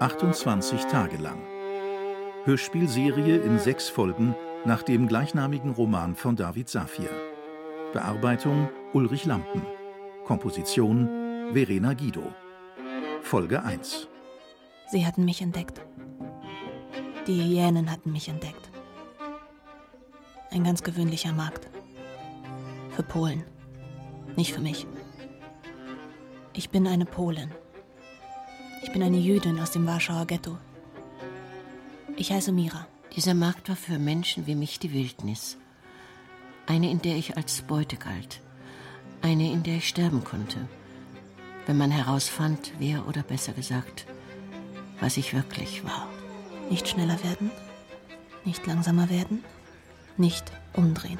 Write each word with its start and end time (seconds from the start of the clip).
28 0.00 0.84
Tage 0.84 1.16
lang. 1.16 1.42
Hörspielserie 2.44 3.38
in 3.38 3.58
sechs 3.58 3.88
Folgen 3.88 4.36
nach 4.64 4.84
dem 4.84 5.08
gleichnamigen 5.08 5.72
Roman 5.72 6.14
von 6.14 6.36
David 6.36 6.68
Safir. 6.68 7.10
Bearbeitung 7.92 8.68
Ulrich 8.92 9.24
Lampen. 9.24 9.60
Komposition 10.24 11.50
Verena 11.52 11.94
Guido. 11.94 12.32
Folge 13.22 13.64
1. 13.64 14.06
Sie 14.86 15.04
hatten 15.04 15.24
mich 15.24 15.42
entdeckt. 15.42 15.80
Die 17.26 17.42
Hyänen 17.42 17.90
hatten 17.90 18.12
mich 18.12 18.28
entdeckt. 18.28 18.70
Ein 20.52 20.62
ganz 20.62 20.84
gewöhnlicher 20.84 21.32
Markt. 21.32 21.68
Für 22.90 23.02
Polen. 23.02 23.42
Nicht 24.36 24.52
für 24.52 24.60
mich. 24.60 24.86
Ich 26.52 26.70
bin 26.70 26.86
eine 26.86 27.04
Polin. 27.04 27.50
Ich 28.82 28.92
bin 28.92 29.02
eine 29.02 29.18
Jüdin 29.18 29.58
aus 29.60 29.72
dem 29.72 29.86
Warschauer 29.86 30.26
Ghetto. 30.26 30.56
Ich 32.16 32.32
heiße 32.32 32.52
Mira. 32.52 32.86
Dieser 33.16 33.34
Markt 33.34 33.68
war 33.68 33.76
für 33.76 33.98
Menschen 33.98 34.46
wie 34.46 34.54
mich 34.54 34.78
die 34.78 34.92
Wildnis. 34.92 35.56
Eine, 36.66 36.90
in 36.90 37.02
der 37.02 37.16
ich 37.16 37.36
als 37.36 37.62
Beute 37.62 37.96
galt. 37.96 38.40
Eine, 39.20 39.50
in 39.50 39.62
der 39.62 39.76
ich 39.76 39.88
sterben 39.88 40.22
konnte. 40.22 40.68
Wenn 41.66 41.76
man 41.76 41.90
herausfand, 41.90 42.72
wer 42.78 43.08
oder 43.08 43.22
besser 43.22 43.52
gesagt, 43.52 44.06
was 45.00 45.16
ich 45.16 45.34
wirklich 45.34 45.84
war. 45.84 46.08
Nicht 46.70 46.88
schneller 46.88 47.22
werden, 47.24 47.50
nicht 48.44 48.66
langsamer 48.66 49.10
werden, 49.10 49.42
nicht 50.16 50.44
umdrehen. 50.74 51.18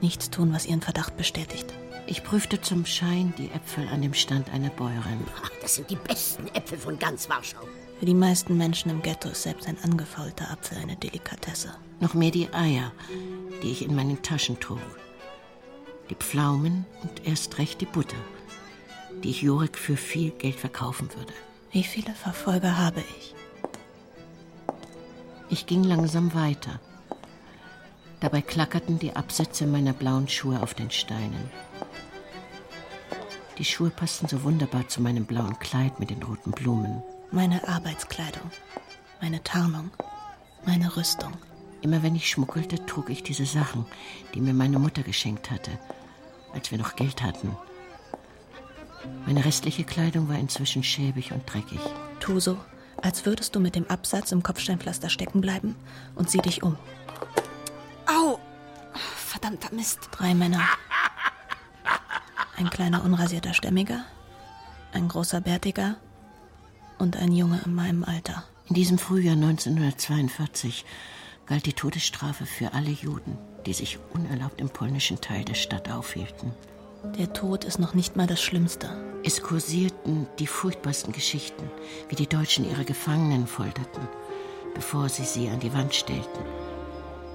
Nichts 0.00 0.30
tun, 0.30 0.52
was 0.52 0.66
ihren 0.66 0.82
Verdacht 0.82 1.16
bestätigt. 1.16 1.72
Ich 2.06 2.24
prüfte 2.24 2.60
zum 2.60 2.84
Schein 2.84 3.32
die 3.38 3.50
Äpfel 3.50 3.86
an 3.88 4.02
dem 4.02 4.14
Stand 4.14 4.52
einer 4.52 4.70
Bäuerin. 4.70 5.24
Ach, 5.42 5.50
das 5.60 5.76
sind 5.76 5.88
die 5.88 5.96
besten 5.96 6.48
Äpfel 6.48 6.78
von 6.78 6.98
ganz 6.98 7.28
Warschau. 7.28 7.60
Für 7.98 8.06
die 8.06 8.14
meisten 8.14 8.56
Menschen 8.56 8.90
im 8.90 9.02
Ghetto 9.02 9.28
ist 9.28 9.44
selbst 9.44 9.68
ein 9.68 9.78
angefaulter 9.84 10.50
Apfel 10.50 10.78
eine 10.78 10.96
Delikatesse. 10.96 11.72
Noch 12.00 12.14
mehr 12.14 12.32
die 12.32 12.52
Eier, 12.52 12.90
die 13.62 13.70
ich 13.70 13.84
in 13.84 13.94
meinen 13.94 14.20
Taschen 14.22 14.58
trug. 14.58 14.80
Die 16.10 16.16
Pflaumen 16.16 16.84
und 17.02 17.26
erst 17.26 17.58
recht 17.58 17.80
die 17.80 17.86
Butter, 17.86 18.16
die 19.22 19.30
ich 19.30 19.42
Jurek 19.42 19.78
für 19.78 19.96
viel 19.96 20.32
Geld 20.32 20.56
verkaufen 20.56 21.08
würde. 21.14 21.32
Wie 21.70 21.84
viele 21.84 22.12
Verfolger 22.12 22.76
habe 22.76 23.04
ich? 23.20 23.34
Ich 25.48 25.66
ging 25.66 25.84
langsam 25.84 26.34
weiter. 26.34 26.80
Dabei 28.18 28.42
klackerten 28.42 28.98
die 28.98 29.14
Absätze 29.14 29.66
meiner 29.66 29.92
blauen 29.92 30.28
Schuhe 30.28 30.60
auf 30.62 30.74
den 30.74 30.90
Steinen. 30.90 31.50
Die 33.58 33.64
Schuhe 33.64 33.90
passten 33.90 34.28
so 34.28 34.42
wunderbar 34.44 34.88
zu 34.88 35.02
meinem 35.02 35.26
blauen 35.26 35.58
Kleid 35.58 36.00
mit 36.00 36.10
den 36.10 36.22
roten 36.22 36.52
Blumen. 36.52 37.02
Meine 37.30 37.66
Arbeitskleidung, 37.68 38.50
meine 39.20 39.42
Tarnung, 39.42 39.90
meine 40.64 40.96
Rüstung. 40.96 41.32
Immer 41.82 42.02
wenn 42.02 42.14
ich 42.14 42.28
schmuggelte, 42.28 42.84
trug 42.86 43.10
ich 43.10 43.22
diese 43.22 43.46
Sachen, 43.46 43.86
die 44.34 44.40
mir 44.40 44.54
meine 44.54 44.78
Mutter 44.78 45.02
geschenkt 45.02 45.50
hatte, 45.50 45.72
als 46.54 46.70
wir 46.70 46.78
noch 46.78 46.96
Geld 46.96 47.22
hatten. 47.22 47.56
Meine 49.26 49.44
restliche 49.44 49.84
Kleidung 49.84 50.28
war 50.28 50.38
inzwischen 50.38 50.82
schäbig 50.82 51.32
und 51.32 51.42
dreckig. 51.52 51.80
Tu 52.20 52.38
so, 52.40 52.56
als 53.02 53.26
würdest 53.26 53.54
du 53.54 53.60
mit 53.60 53.74
dem 53.74 53.88
Absatz 53.88 54.32
im 54.32 54.42
Kopfsteinpflaster 54.42 55.10
stecken 55.10 55.40
bleiben 55.40 55.74
und 56.14 56.30
sieh 56.30 56.38
dich 56.38 56.62
um. 56.62 56.76
Au! 58.06 58.38
Verdammter 59.16 59.74
Mist. 59.74 59.98
Drei 60.12 60.34
Männer. 60.34 60.60
Ein 62.62 62.70
kleiner 62.70 63.04
unrasierter 63.04 63.54
Stämmiger, 63.54 64.04
ein 64.92 65.08
großer 65.08 65.40
Bärtiger 65.40 65.96
und 67.00 67.16
ein 67.16 67.32
Junge 67.32 67.60
in 67.66 67.74
meinem 67.74 68.04
Alter. 68.04 68.44
In 68.68 68.76
diesem 68.76 68.98
Frühjahr 68.98 69.34
1942 69.34 70.84
galt 71.46 71.66
die 71.66 71.72
Todesstrafe 71.72 72.46
für 72.46 72.72
alle 72.72 72.90
Juden, 72.90 73.36
die 73.66 73.72
sich 73.72 73.98
unerlaubt 74.14 74.60
im 74.60 74.68
polnischen 74.68 75.20
Teil 75.20 75.44
der 75.44 75.56
Stadt 75.56 75.90
aufhielten. 75.90 76.52
Der 77.18 77.32
Tod 77.32 77.64
ist 77.64 77.80
noch 77.80 77.94
nicht 77.94 78.14
mal 78.14 78.28
das 78.28 78.40
Schlimmste. 78.40 78.88
Es 79.24 79.42
kursierten 79.42 80.28
die 80.38 80.46
furchtbarsten 80.46 81.12
Geschichten, 81.12 81.68
wie 82.10 82.14
die 82.14 82.28
Deutschen 82.28 82.64
ihre 82.64 82.84
Gefangenen 82.84 83.48
folterten, 83.48 84.06
bevor 84.72 85.08
sie 85.08 85.24
sie 85.24 85.48
an 85.48 85.58
die 85.58 85.74
Wand 85.74 85.96
stellten. 85.96 86.44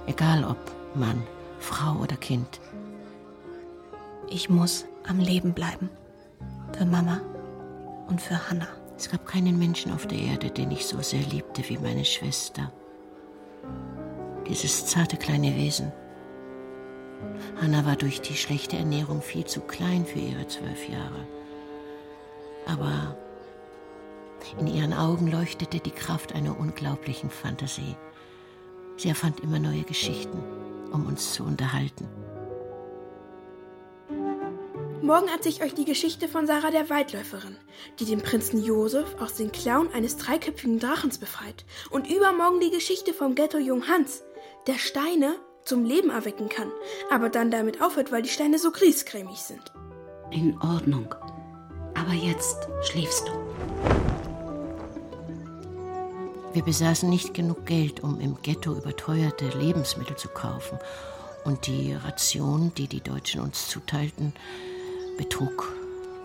Egal 0.06 0.42
ob 0.42 0.56
Mann, 0.94 1.22
Frau 1.58 1.96
oder 1.98 2.16
Kind. 2.16 2.60
Ich 4.30 4.48
muss 4.48 4.86
am 5.08 5.18
Leben 5.18 5.54
bleiben. 5.54 5.88
Für 6.76 6.84
Mama 6.84 7.20
und 8.08 8.20
für 8.20 8.48
Hannah. 8.48 8.68
Es 8.96 9.10
gab 9.10 9.26
keinen 9.26 9.58
Menschen 9.58 9.92
auf 9.92 10.06
der 10.06 10.18
Erde, 10.18 10.50
den 10.50 10.70
ich 10.70 10.86
so 10.86 11.00
sehr 11.00 11.22
liebte 11.22 11.68
wie 11.68 11.78
meine 11.78 12.04
Schwester. 12.04 12.72
Dieses 14.48 14.86
zarte 14.86 15.16
kleine 15.16 15.56
Wesen. 15.56 15.92
Hannah 17.60 17.84
war 17.86 17.96
durch 17.96 18.20
die 18.20 18.36
schlechte 18.36 18.76
Ernährung 18.76 19.22
viel 19.22 19.44
zu 19.44 19.60
klein 19.60 20.04
für 20.04 20.18
ihre 20.18 20.46
zwölf 20.46 20.88
Jahre. 20.88 21.26
Aber 22.66 23.16
in 24.58 24.66
ihren 24.66 24.92
Augen 24.92 25.30
leuchtete 25.30 25.80
die 25.80 25.90
Kraft 25.90 26.34
einer 26.34 26.58
unglaublichen 26.58 27.30
Fantasie. 27.30 27.96
Sie 28.96 29.08
erfand 29.08 29.40
immer 29.40 29.58
neue 29.58 29.82
Geschichten, 29.82 30.42
um 30.92 31.06
uns 31.06 31.32
zu 31.32 31.44
unterhalten. 31.44 32.08
Morgen 35.08 35.28
erzähle 35.28 35.54
ich 35.54 35.62
euch 35.62 35.74
die 35.74 35.86
Geschichte 35.86 36.28
von 36.28 36.46
Sarah 36.46 36.70
der 36.70 36.90
Waldläuferin, 36.90 37.56
die 37.98 38.04
den 38.04 38.20
Prinzen 38.20 38.62
Josef 38.62 39.16
aus 39.18 39.36
den 39.36 39.50
Klauen 39.52 39.90
eines 39.94 40.18
dreiköpfigen 40.18 40.78
Drachens 40.78 41.16
befreit. 41.16 41.64
Und 41.88 42.06
übermorgen 42.06 42.60
die 42.60 42.70
Geschichte 42.70 43.14
vom 43.14 43.34
Ghetto-Jung 43.34 43.88
Hans, 43.88 44.22
der 44.66 44.74
Steine 44.74 45.36
zum 45.64 45.86
Leben 45.86 46.10
erwecken 46.10 46.50
kann, 46.50 46.70
aber 47.10 47.30
dann 47.30 47.50
damit 47.50 47.80
aufhört, 47.80 48.12
weil 48.12 48.20
die 48.20 48.28
Steine 48.28 48.58
so 48.58 48.70
griesgrämig 48.70 49.38
sind. 49.38 49.72
In 50.30 50.60
Ordnung. 50.60 51.14
Aber 51.94 52.12
jetzt 52.12 52.68
schläfst 52.82 53.26
du. 53.28 53.32
Wir 56.52 56.62
besaßen 56.62 57.08
nicht 57.08 57.32
genug 57.32 57.64
Geld, 57.64 58.02
um 58.02 58.20
im 58.20 58.36
Ghetto 58.42 58.74
überteuerte 58.74 59.48
Lebensmittel 59.58 60.16
zu 60.16 60.28
kaufen. 60.28 60.78
Und 61.46 61.66
die 61.66 61.94
Ration, 61.94 62.72
die 62.76 62.88
die 62.88 63.00
Deutschen 63.00 63.40
uns 63.40 63.68
zuteilten, 63.70 64.34
betrug 65.18 65.76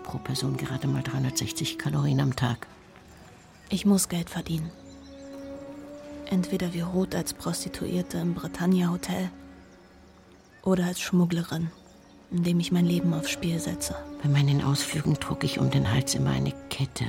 pro 0.04 0.18
Person 0.18 0.56
gerade 0.56 0.86
mal 0.86 1.02
360 1.02 1.78
Kalorien 1.78 2.20
am 2.20 2.34
Tag. 2.34 2.66
Ich 3.68 3.84
muss 3.84 4.08
Geld 4.08 4.30
verdienen. 4.30 4.70
Entweder 6.30 6.72
wie 6.72 6.80
Ruth 6.80 7.14
als 7.14 7.34
Prostituierte 7.34 8.18
im 8.18 8.32
Britannia 8.34 8.88
Hotel 8.88 9.30
oder 10.62 10.86
als 10.86 11.00
Schmugglerin, 11.00 11.70
indem 12.30 12.60
ich 12.60 12.72
mein 12.72 12.86
Leben 12.86 13.12
aufs 13.12 13.30
Spiel 13.30 13.58
setze. 13.58 13.96
Bei 14.22 14.28
meinen 14.28 14.62
Ausflügen 14.62 15.20
trug 15.20 15.44
ich 15.44 15.58
um 15.58 15.70
den 15.70 15.90
Hals 15.90 16.14
immer 16.14 16.30
eine 16.30 16.52
Kette 16.70 17.04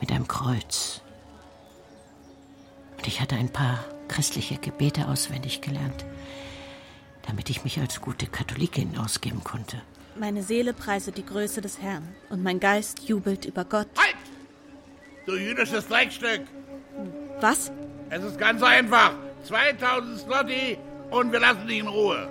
mit 0.00 0.10
einem 0.10 0.28
Kreuz. 0.28 1.00
Und 2.98 3.06
ich 3.06 3.20
hatte 3.20 3.36
ein 3.36 3.48
paar 3.48 3.84
christliche 4.08 4.56
Gebete 4.56 5.08
auswendig 5.08 5.62
gelernt, 5.62 6.04
damit 7.26 7.48
ich 7.48 7.64
mich 7.64 7.78
als 7.78 8.00
gute 8.00 8.26
Katholikin 8.26 8.98
ausgeben 8.98 9.44
konnte. 9.44 9.80
Meine 10.20 10.42
Seele 10.42 10.74
preiset 10.74 11.16
die 11.16 11.24
Größe 11.24 11.62
des 11.62 11.80
Herrn 11.80 12.06
und 12.28 12.42
mein 12.42 12.60
Geist 12.60 13.08
jubelt 13.08 13.46
über 13.46 13.64
Gott. 13.64 13.88
Halt! 13.96 14.16
Du 15.24 15.34
jüdisches 15.34 15.88
Dreckstück! 15.88 16.42
Was? 17.40 17.72
Es 18.10 18.22
ist 18.22 18.38
ganz 18.38 18.62
einfach. 18.62 19.14
2000 19.44 20.20
Slotty 20.20 20.76
und 21.10 21.32
wir 21.32 21.40
lassen 21.40 21.66
dich 21.66 21.78
in 21.78 21.88
Ruhe. 21.88 22.30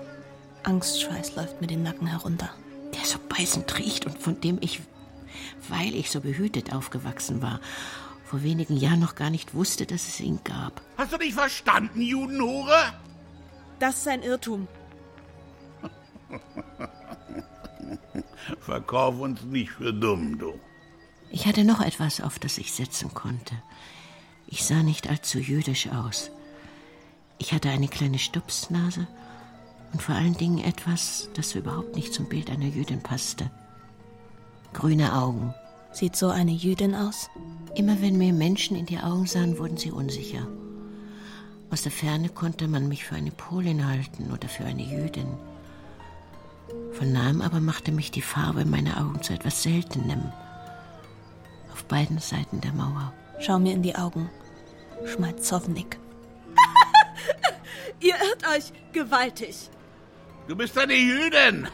Angstschweiß 0.62 1.36
läuft 1.36 1.62
mir 1.62 1.66
den 1.66 1.82
Nacken 1.82 2.06
herunter. 2.06 2.52
Der 2.94 3.04
so 3.06 3.18
beißend 3.28 3.80
riecht 3.80 4.06
und 4.06 4.20
von 4.20 4.40
dem 4.40 4.60
ich, 4.62 4.82
weil 5.68 5.96
ich 5.96 6.12
so 6.12 6.22
behütet 6.22 6.72
aufgewachsen 6.76 7.42
war, 7.42 7.60
vor 8.24 8.44
wenigen 8.44 8.78
Jahren 8.78 9.00
noch 9.00 9.16
gar 9.16 9.32
nicht 9.32 9.56
wusste, 9.56 9.88
dass 9.88 10.08
es 10.08 10.20
ihn 10.20 10.42
gab. 10.44 10.80
Hast 10.96 11.12
du 11.12 11.18
dich 11.18 11.34
verstanden, 11.34 12.02
Judenhure? 12.02 12.94
Das 13.80 13.98
ist 13.98 14.08
ein 14.08 14.22
Irrtum. 14.22 14.68
Verkauf 18.60 19.20
uns 19.20 19.44
nicht 19.44 19.72
für 19.72 19.94
dumm, 19.94 20.38
du. 20.38 20.54
Ich 21.32 21.46
hatte 21.46 21.64
noch 21.64 21.82
etwas, 21.82 22.22
auf 22.22 22.40
das 22.40 22.58
ich 22.58 22.74
setzen 22.74 23.14
konnte. 23.14 23.56
Ich 24.48 24.66
sah 24.66 24.82
nicht 24.82 25.10
allzu 25.10 25.40
jüdisch 25.40 25.90
aus. 25.90 26.32
Ich 27.38 27.54
hatte 27.54 27.70
eine 27.70 27.88
kleine 27.88 28.20
Stupsnase 28.20 29.08
und 29.94 30.02
vor 30.02 30.16
allen 30.16 30.36
Dingen 30.36 30.64
etwas, 30.64 31.30
das 31.36 31.56
überhaupt 31.56 31.96
nicht 31.96 32.14
zum 32.14 32.28
Bild 32.28 32.50
einer 32.50 32.66
Jüdin 32.66 33.02
passte. 33.02 33.50
Grüne 34.74 35.16
Augen. 35.16 35.54
Sieht 35.92 36.16
so 36.16 36.28
eine 36.28 36.52
Jüdin 36.52 36.94
aus? 36.94 37.30
Immer 37.76 38.02
wenn 38.02 38.18
mir 38.18 38.34
Menschen 38.34 38.76
in 38.76 38.86
die 38.86 39.00
Augen 39.00 39.26
sahen, 39.26 39.58
wurden 39.58 39.78
sie 39.78 39.92
unsicher. 39.92 40.48
Aus 41.72 41.84
der 41.84 41.92
Ferne 41.92 42.30
konnte 42.30 42.68
man 42.68 42.88
mich 42.88 43.06
für 43.06 43.16
eine 43.16 43.32
Polin 43.32 43.88
halten 43.88 44.32
oder 44.32 44.48
für 44.48 44.66
eine 44.66 44.84
Jüdin. 44.84 45.28
Von 46.94 47.14
nahem 47.14 47.42
aber 47.42 47.60
machte 47.60 47.92
mich 47.92 48.12
die 48.12 48.22
Farbe 48.22 48.66
meiner 48.66 48.98
Augen 48.98 49.22
zu 49.22 49.34
etwas 49.34 49.64
Seltenem. 49.64 50.32
Auf 51.72 51.86
beiden 51.86 52.20
Seiten 52.20 52.62
der 52.62 52.74
Mauer. 52.74 53.14
Schau 53.40 53.58
mir 53.60 53.74
in 53.74 53.84
die 53.84 53.96
Augen. 53.96 54.30
Schmalzownik. 55.06 55.98
Ihr 58.02 58.16
irrt 58.16 58.48
euch 58.48 58.74
gewaltig. 58.92 59.70
Du 60.48 60.56
bist 60.56 60.78
eine 60.78 60.96
Jüdin. 60.96 61.68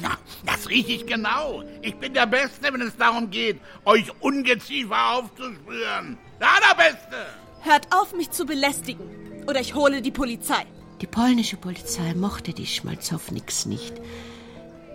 Na, 0.00 0.16
das 0.44 0.68
riech 0.68 0.88
ich 0.88 1.06
genau. 1.06 1.62
Ich 1.82 1.96
bin 1.96 2.14
der 2.14 2.26
Beste, 2.26 2.72
wenn 2.72 2.82
es 2.82 2.96
darum 2.96 3.30
geht, 3.30 3.60
euch 3.84 4.10
Ungeziefer 4.20 5.12
aufzuspüren. 5.12 6.18
Der 6.40 6.48
Allerbeste. 6.48 7.26
Hört 7.62 7.86
auf, 7.94 8.12
mich 8.14 8.30
zu 8.30 8.44
belästigen. 8.44 9.44
Oder 9.46 9.60
ich 9.60 9.74
hole 9.74 10.02
die 10.02 10.10
Polizei. 10.10 10.66
Die 11.00 11.06
polnische 11.06 11.56
Polizei 11.56 12.14
mochte 12.14 12.52
die 12.52 12.66
Schmalzowniks 12.66 13.66
nicht. 13.66 13.94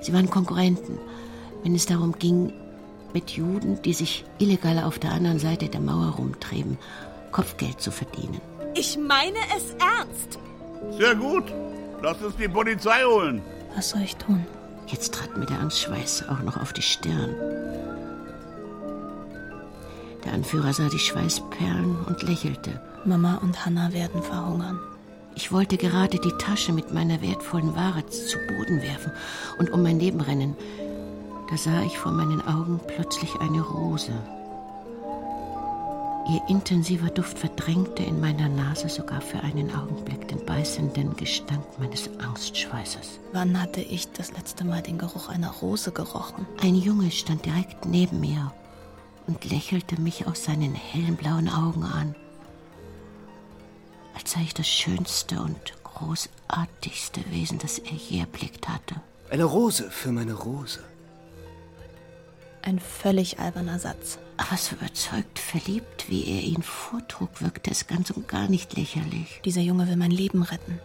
Sie 0.02 0.14
waren 0.14 0.30
Konkurrenten, 0.30 0.98
wenn 1.64 1.76
es 1.76 1.86
darum 1.86 2.18
ging, 2.18 2.54
mit 3.14 3.32
Juden, 3.32 3.82
die 3.82 3.94
sich 3.94 4.26
illegal 4.38 4.84
auf 4.84 5.00
der 5.00 5.12
anderen 5.12 5.40
Seite 5.40 5.68
der 5.68 5.82
Mauer 5.82 6.16
rumtrieben, 6.16 6.78
Kopfgeld 7.32 7.82
zu 7.82 7.92
verdienen. 7.92 8.40
Ich 8.76 8.98
meine 8.98 9.40
es 9.56 9.74
ernst. 9.74 10.40
Sehr 10.98 11.16
gut. 11.16 11.54
Lass 12.02 12.22
uns 12.22 12.36
die 12.38 12.48
Polizei 12.48 13.04
holen. 13.04 13.42
Was 13.76 13.90
soll 13.90 14.02
ich 14.02 14.16
tun? 14.16 14.46
Jetzt 14.88 15.14
trat 15.14 15.38
mir 15.38 15.46
der 15.46 15.60
Angstschweiß 15.60 16.30
auch 16.30 16.40
noch 16.40 16.58
auf 16.58 16.74
die 16.74 16.82
Stirn. 16.82 17.36
Der 20.24 20.34
Anführer 20.34 20.74
sah 20.74 20.90
die 20.90 21.00
Schweißperlen 21.00 22.06
und 22.06 22.24
lächelte. 22.24 22.82
Mama 23.06 23.36
und 23.42 23.66
Hannah 23.66 23.92
werden 23.94 24.24
verhungern. 24.24 24.80
Ich 25.42 25.54
wollte 25.54 25.78
gerade 25.78 26.20
die 26.20 26.34
Tasche 26.38 26.74
mit 26.74 26.94
meiner 26.94 27.22
wertvollen 27.22 27.74
Ware 27.74 28.06
zu 28.08 28.38
Boden 28.50 28.82
werfen 28.82 29.14
und 29.58 29.72
um 29.72 29.82
mein 29.82 29.98
Leben 29.98 30.20
rennen. 30.20 30.54
Da 31.50 31.56
sah 31.56 31.82
ich 31.82 31.98
vor 31.98 32.12
meinen 32.12 32.46
Augen 32.46 32.82
plötzlich 32.88 33.34
eine 33.40 33.62
Rose. 33.62 34.12
Ihr 36.28 36.42
intensiver 36.50 37.10
Duft 37.10 37.40
verdrängte 37.40 38.04
in 38.04 38.20
meiner 38.20 38.50
Nase 38.50 38.90
sogar 38.90 39.22
für 39.22 39.40
einen 39.40 39.74
Augenblick 39.74 40.28
den 40.28 40.46
beißenden 40.46 41.16
Gestank 41.16 41.64
meines 41.80 42.10
Angstschweißes. 42.20 43.22
Wann 43.32 43.62
hatte 43.62 43.80
ich 43.80 44.12
das 44.12 44.34
letzte 44.34 44.66
Mal 44.66 44.82
den 44.82 44.98
Geruch 44.98 45.30
einer 45.30 45.52
Rose 45.52 45.94
gerochen? 45.94 46.46
Ein 46.62 46.76
Junge 46.76 47.12
stand 47.12 47.46
direkt 47.46 47.86
neben 47.86 48.20
mir 48.20 48.52
und 49.26 49.50
lächelte 49.50 50.02
mich 50.02 50.28
aus 50.28 50.44
seinen 50.44 50.76
hellen 50.76 51.16
blauen 51.16 51.48
Augen 51.48 51.86
an, 51.86 52.14
als 54.20 54.32
sei 54.32 54.42
ich 54.42 54.54
das 54.54 54.68
schönste 54.68 55.42
und 55.42 55.74
großartigste 55.84 57.22
Wesen, 57.32 57.58
das 57.58 57.80
er 57.80 57.94
je 57.94 58.20
erblickt 58.20 58.68
hatte. 58.68 58.96
Eine 59.30 59.46
Rose 59.46 59.90
für 59.90 60.12
meine 60.12 60.34
Rose. 60.34 60.84
Ein 62.62 62.80
völlig 62.80 63.40
alberner 63.40 63.80
Satz. 63.80 64.20
Aber 64.36 64.58
so 64.58 64.76
überzeugt 64.76 65.40
verliebt, 65.40 66.10
wie 66.10 66.26
er 66.26 66.42
ihn 66.42 66.64
vortrug, 66.64 67.42
wirkte 67.42 67.72
es 67.72 67.88
ganz 67.88 68.10
und 68.10 68.28
gar 68.28 68.50
nicht 68.50 68.76
lächerlich. 68.76 69.42
Dieser 69.46 69.62
Junge 69.62 69.88
will 69.88 69.96
mein 69.96 70.12
Leben 70.12 70.44
retten. 70.44 70.80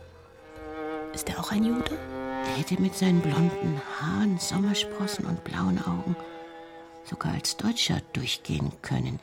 Ist 1.13 1.29
er 1.29 1.41
auch 1.41 1.51
ein 1.51 1.65
Jude? 1.65 1.99
Er 2.47 2.59
hätte 2.59 2.81
mit 2.81 2.95
seinen 2.95 3.21
blonden 3.21 3.81
Haaren, 4.01 4.39
Sommersprossen 4.39 5.25
und 5.25 5.43
blauen 5.43 5.85
Augen 5.85 6.15
sogar 7.05 7.33
als 7.33 7.57
Deutscher 7.57 8.01
durchgehen 8.13 8.71
können. 8.83 9.19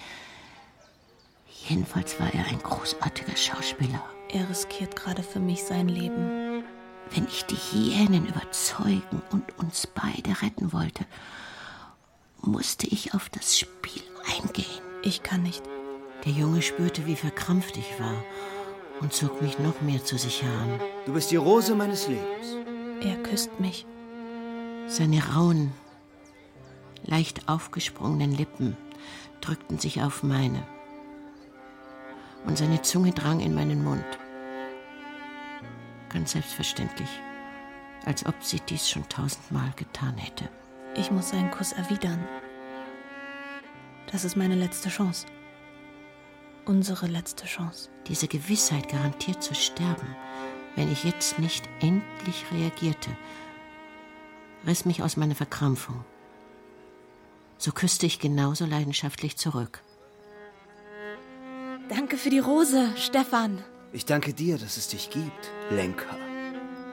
Jedenfalls 1.68 2.20
war 2.20 2.34
er 2.34 2.46
ein 2.48 2.60
großartiger 2.60 3.36
Schauspieler. 3.36 4.04
Er 4.30 4.50
riskiert 4.50 4.96
gerade 4.96 5.24
für 5.24 5.40
mich 5.40 5.64
sein 5.64 5.88
Leben. 5.88 6.64
Wenn 7.12 7.26
ich 7.26 7.46
die 7.46 7.56
Hyänen 7.56 8.26
überzeugen 8.28 9.22
und 9.32 9.58
uns 9.60 9.88
beide 9.88 10.42
retten 10.42 10.72
wollte, 10.74 11.06
musste 12.42 12.88
ich 12.88 13.14
auf 13.14 13.30
das 13.30 13.60
Spiel 13.60 14.02
eingehen. 14.38 14.82
Ich 15.04 15.22
kann 15.22 15.44
nicht. 15.44 15.64
Der 16.26 16.32
Junge 16.32 16.62
spürte, 16.62 17.06
wie 17.06 17.16
verkrampft 17.16 17.78
ich 17.78 18.00
war 18.00 18.24
und 19.02 19.14
zog 19.14 19.42
mich 19.42 19.60
noch 19.60 19.82
mehr 19.82 20.04
zu 20.04 20.18
sich 20.18 20.44
heran. 20.44 20.80
Du 21.06 21.14
bist 21.14 21.32
die 21.32 21.38
Rose 21.38 21.76
meines 21.76 22.08
Lebens. 22.08 22.56
Er 23.02 23.18
küsst 23.24 23.60
mich. 23.60 23.86
Seine 24.88 25.34
rauen, 25.34 25.74
leicht 27.04 27.48
aufgesprungenen 27.50 28.36
Lippen 28.36 28.78
drückten 29.42 29.80
sich 29.80 30.02
auf 30.04 30.22
meine 30.22 30.64
und 32.46 32.58
seine 32.58 32.82
Zunge 32.82 33.12
drang 33.12 33.40
in 33.40 33.54
meinen 33.54 33.84
Mund. 33.84 34.06
Ganz 36.10 36.32
selbstverständlich, 36.32 37.10
als 38.06 38.26
ob 38.26 38.36
sie 38.44 38.60
dies 38.60 38.90
schon 38.90 39.08
tausendmal 39.10 39.72
getan 39.76 40.18
hätte. 40.18 40.50
Ich 40.96 41.12
muss 41.12 41.30
seinen 41.30 41.52
Kuss 41.52 41.72
erwidern. 41.72 42.28
Das 44.12 44.26
ist 44.26 44.36
meine 44.36 44.56
letzte 44.56 44.90
Chance. 44.90 45.26
Unsere 46.66 47.08
letzte 47.08 47.46
Chance. 47.46 47.90
Diese 48.08 48.28
Gewissheit 48.28 48.90
garantiert 48.90 49.42
zu 49.42 49.56
sterben, 49.56 50.16
wenn 50.76 50.92
ich 50.92 51.04
jetzt 51.04 51.40
nicht 51.40 51.68
endlich 51.80 52.46
reagierte, 52.52 53.10
riss 54.66 54.86
mich 54.86 55.02
aus 55.02 55.18
meiner 55.18 55.36
Verkrampfung. 55.36 56.04
So 57.58 57.72
küsste 57.72 58.06
ich 58.06 58.20
genauso 58.20 58.66
leidenschaftlich 58.66 59.38
zurück. 59.38 59.84
Danke 61.94 62.16
für 62.16 62.30
die 62.30 62.40
Rose, 62.40 62.90
Stefan. 62.96 63.62
Ich 63.92 64.06
danke 64.06 64.34
dir, 64.34 64.58
dass 64.58 64.78
es 64.78 64.88
dich 64.88 65.10
gibt, 65.10 65.52
Lenker. 65.72 66.18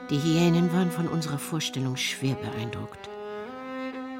Die 0.09 0.21
Hyänen 0.21 0.73
waren 0.73 0.91
von 0.91 1.07
unserer 1.07 1.39
Vorstellung 1.39 1.95
schwer 1.95 2.35
beeindruckt. 2.35 3.09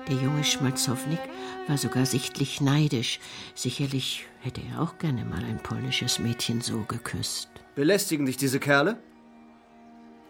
Der 0.07 0.15
junge 0.15 0.45
Schmalzownik 0.45 1.19
war 1.67 1.77
sogar 1.77 2.05
sichtlich 2.05 2.61
neidisch. 2.61 3.19
Sicherlich 3.55 4.25
hätte 4.39 4.61
er 4.71 4.81
auch 4.81 4.97
gerne 4.99 5.25
mal 5.25 5.43
ein 5.43 5.61
polnisches 5.61 6.17
Mädchen 6.17 6.61
so 6.61 6.85
geküsst. 6.87 7.49
Belästigen 7.75 8.25
dich 8.25 8.37
diese 8.37 8.61
Kerle? 8.61 8.97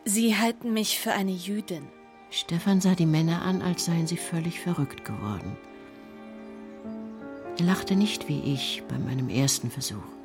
Sie 0.05 0.35
halten 0.35 0.73
mich 0.73 0.97
für 0.97 1.11
eine 1.11 1.31
Jüdin. 1.31 1.87
Stefan 2.31 2.81
sah 2.81 2.95
die 2.95 3.05
Männer 3.05 3.43
an, 3.43 3.61
als 3.61 3.85
seien 3.85 4.07
sie 4.07 4.17
völlig 4.17 4.59
verrückt 4.59 5.05
geworden. 5.05 5.55
Er 7.59 7.65
lachte 7.65 7.95
nicht 7.95 8.27
wie 8.27 8.41
ich 8.51 8.81
bei 8.89 8.97
meinem 8.97 9.29
ersten 9.29 9.69
Versuch. 9.69 10.18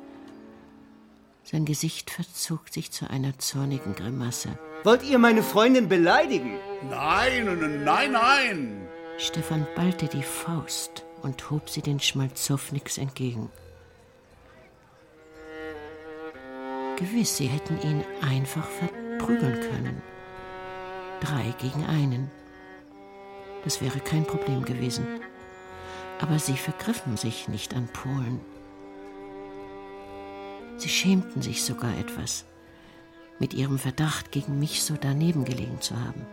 Sein 1.45 1.65
Gesicht 1.65 2.09
verzog 2.09 2.69
sich 2.69 2.91
zu 2.91 3.07
einer 3.07 3.37
zornigen 3.37 3.93
Grimasse. 3.93 4.57
Wollt 4.83 5.03
ihr 5.03 5.19
meine 5.19 5.43
Freundin 5.43 5.87
beleidigen? 5.87 6.57
Nein, 6.89 7.83
nein, 7.83 8.11
nein. 8.11 8.87
Stefan 9.19 9.67
ballte 9.75 10.07
die 10.07 10.23
Faust 10.23 11.05
und 11.21 11.51
hob 11.51 11.69
sie 11.69 11.83
den 11.83 11.99
Schmalzowniks 11.99 12.97
entgegen. 12.97 13.51
Gewiss, 16.97 17.37
sie 17.37 17.47
hätten 17.47 17.79
ihn 17.81 18.03
einfach 18.21 18.67
verprügeln 18.67 19.61
können. 19.69 20.01
Drei 21.21 21.53
gegen 21.61 21.85
einen. 21.85 22.31
Das 23.63 23.81
wäre 23.81 23.99
kein 23.99 24.25
Problem 24.25 24.65
gewesen. 24.65 25.05
Aber 26.19 26.39
sie 26.39 26.57
vergriffen 26.57 27.17
sich 27.17 27.47
nicht 27.47 27.75
an 27.75 27.87
Polen. 27.87 28.39
Sie 30.77 30.89
schämten 30.89 31.41
sich 31.41 31.63
sogar 31.63 31.97
etwas, 31.97 32.45
mit 33.39 33.53
ihrem 33.53 33.79
Verdacht 33.79 34.31
gegen 34.31 34.59
mich 34.59 34.83
so 34.83 34.95
daneben 34.99 35.45
gelegen 35.45 35.81
zu 35.81 35.99
haben. 35.99 36.25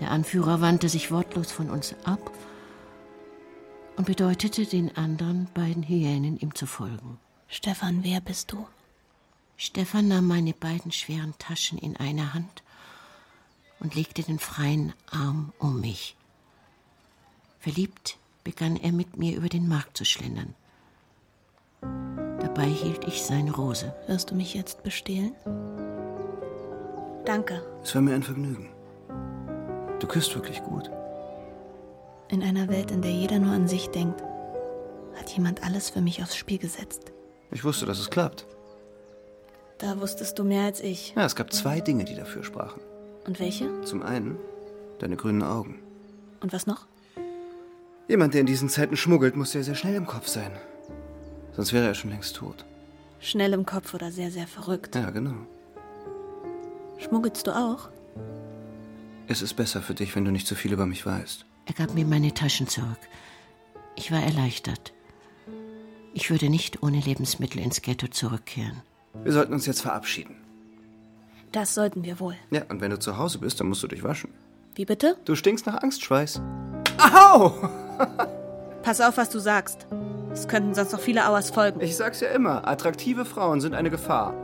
Der 0.00 0.10
Anführer 0.10 0.60
wandte 0.60 0.88
sich 0.88 1.10
wortlos 1.10 1.52
von 1.52 1.70
uns 1.70 1.94
ab 2.04 2.30
und 3.96 4.06
bedeutete 4.06 4.64
den 4.64 4.96
anderen 4.96 5.48
beiden 5.52 5.82
Hyänen, 5.82 6.38
ihm 6.38 6.54
zu 6.54 6.66
folgen. 6.66 7.18
Stefan, 7.48 8.02
wer 8.02 8.20
bist 8.20 8.52
du? 8.52 8.66
Stefan 9.56 10.08
nahm 10.08 10.26
meine 10.26 10.54
beiden 10.54 10.90
schweren 10.90 11.34
Taschen 11.38 11.76
in 11.76 11.96
eine 11.96 12.32
Hand 12.32 12.62
und 13.78 13.94
legte 13.94 14.22
den 14.22 14.38
freien 14.38 14.94
Arm 15.10 15.52
um 15.58 15.80
mich. 15.80 16.16
Verliebt 17.58 18.16
begann 18.42 18.76
er 18.76 18.92
mit 18.92 19.18
mir 19.18 19.36
über 19.36 19.48
den 19.50 19.68
Markt 19.68 19.98
zu 19.98 20.06
schlendern. 20.06 20.54
Dabei 22.60 22.72
hielt 22.72 23.08
ich 23.08 23.22
seine 23.22 23.52
Rose. 23.54 23.94
Wirst 24.06 24.30
du 24.30 24.34
mich 24.34 24.52
jetzt 24.52 24.82
bestehlen? 24.82 25.34
Danke. 27.24 27.62
Es 27.82 27.94
war 27.94 28.02
mir 28.02 28.14
ein 28.14 28.22
Vergnügen. 28.22 28.68
Du 29.98 30.06
küsst 30.06 30.34
wirklich 30.34 30.62
gut. 30.64 30.90
In 32.28 32.42
einer 32.42 32.68
Welt, 32.68 32.90
in 32.90 33.00
der 33.00 33.12
jeder 33.12 33.38
nur 33.38 33.54
an 33.54 33.66
sich 33.66 33.88
denkt, 33.88 34.22
hat 35.18 35.30
jemand 35.30 35.64
alles 35.64 35.88
für 35.88 36.02
mich 36.02 36.22
aufs 36.22 36.36
Spiel 36.36 36.58
gesetzt. 36.58 37.12
Ich 37.50 37.64
wusste, 37.64 37.86
dass 37.86 37.98
es 37.98 38.10
klappt. 38.10 38.46
Da 39.78 39.98
wusstest 39.98 40.38
du 40.38 40.44
mehr 40.44 40.64
als 40.64 40.80
ich. 40.80 41.14
Ja, 41.16 41.24
es 41.24 41.36
gab 41.36 41.54
zwei 41.54 41.80
Dinge, 41.80 42.04
die 42.04 42.14
dafür 42.14 42.44
sprachen. 42.44 42.82
Und 43.26 43.40
welche? 43.40 43.80
Zum 43.84 44.02
einen 44.02 44.36
deine 44.98 45.16
grünen 45.16 45.42
Augen. 45.42 45.78
Und 46.42 46.52
was 46.52 46.66
noch? 46.66 46.84
Jemand, 48.06 48.34
der 48.34 48.42
in 48.42 48.46
diesen 48.46 48.68
Zeiten 48.68 48.98
schmuggelt, 48.98 49.34
muss 49.34 49.54
ja 49.54 49.62
sehr 49.62 49.76
schnell 49.76 49.94
im 49.94 50.06
Kopf 50.06 50.28
sein. 50.28 50.52
Sonst 51.52 51.72
wäre 51.72 51.86
er 51.86 51.94
schon 51.94 52.10
längst 52.10 52.36
tot. 52.36 52.64
Schnell 53.20 53.52
im 53.52 53.66
Kopf 53.66 53.92
oder 53.94 54.10
sehr, 54.10 54.30
sehr 54.30 54.46
verrückt. 54.46 54.94
Ja, 54.94 55.10
genau. 55.10 55.34
Schmuggelst 56.98 57.46
du 57.46 57.56
auch? 57.56 57.88
Es 59.26 59.42
ist 59.42 59.54
besser 59.54 59.82
für 59.82 59.94
dich, 59.94 60.16
wenn 60.16 60.24
du 60.24 60.30
nicht 60.30 60.46
zu 60.46 60.54
viel 60.54 60.72
über 60.72 60.86
mich 60.86 61.04
weißt. 61.06 61.44
Er 61.66 61.74
gab 61.74 61.94
mir 61.94 62.04
meine 62.04 62.34
Taschen 62.34 62.66
zurück. 62.66 62.98
Ich 63.94 64.10
war 64.10 64.22
erleichtert. 64.22 64.92
Ich 66.14 66.30
würde 66.30 66.48
nicht 66.48 66.82
ohne 66.82 67.00
Lebensmittel 67.00 67.60
ins 67.60 67.82
Ghetto 67.82 68.08
zurückkehren. 68.08 68.82
Wir 69.22 69.32
sollten 69.32 69.52
uns 69.52 69.66
jetzt 69.66 69.82
verabschieden. 69.82 70.36
Das 71.52 71.74
sollten 71.74 72.04
wir 72.04 72.20
wohl. 72.20 72.36
Ja, 72.50 72.62
und 72.68 72.80
wenn 72.80 72.90
du 72.90 72.98
zu 72.98 73.18
Hause 73.18 73.38
bist, 73.38 73.60
dann 73.60 73.68
musst 73.68 73.82
du 73.82 73.88
dich 73.88 74.02
waschen. 74.02 74.30
Wie 74.74 74.84
bitte? 74.84 75.16
Du 75.24 75.34
stinkst 75.34 75.66
nach 75.66 75.82
Angstschweiß. 75.82 76.40
Au! 76.98 77.68
Pass 78.82 79.00
auf, 79.00 79.16
was 79.16 79.30
du 79.30 79.38
sagst. 79.38 79.86
Es 80.32 80.48
könnten 80.48 80.74
sonst 80.74 80.92
noch 80.92 81.00
viele 81.00 81.28
Auers 81.28 81.50
folgen. 81.50 81.80
Ich 81.80 81.96
sag's 81.96 82.20
ja 82.20 82.28
immer, 82.28 82.66
attraktive 82.66 83.24
Frauen 83.24 83.60
sind 83.60 83.74
eine 83.74 83.90
Gefahr. 83.90 84.34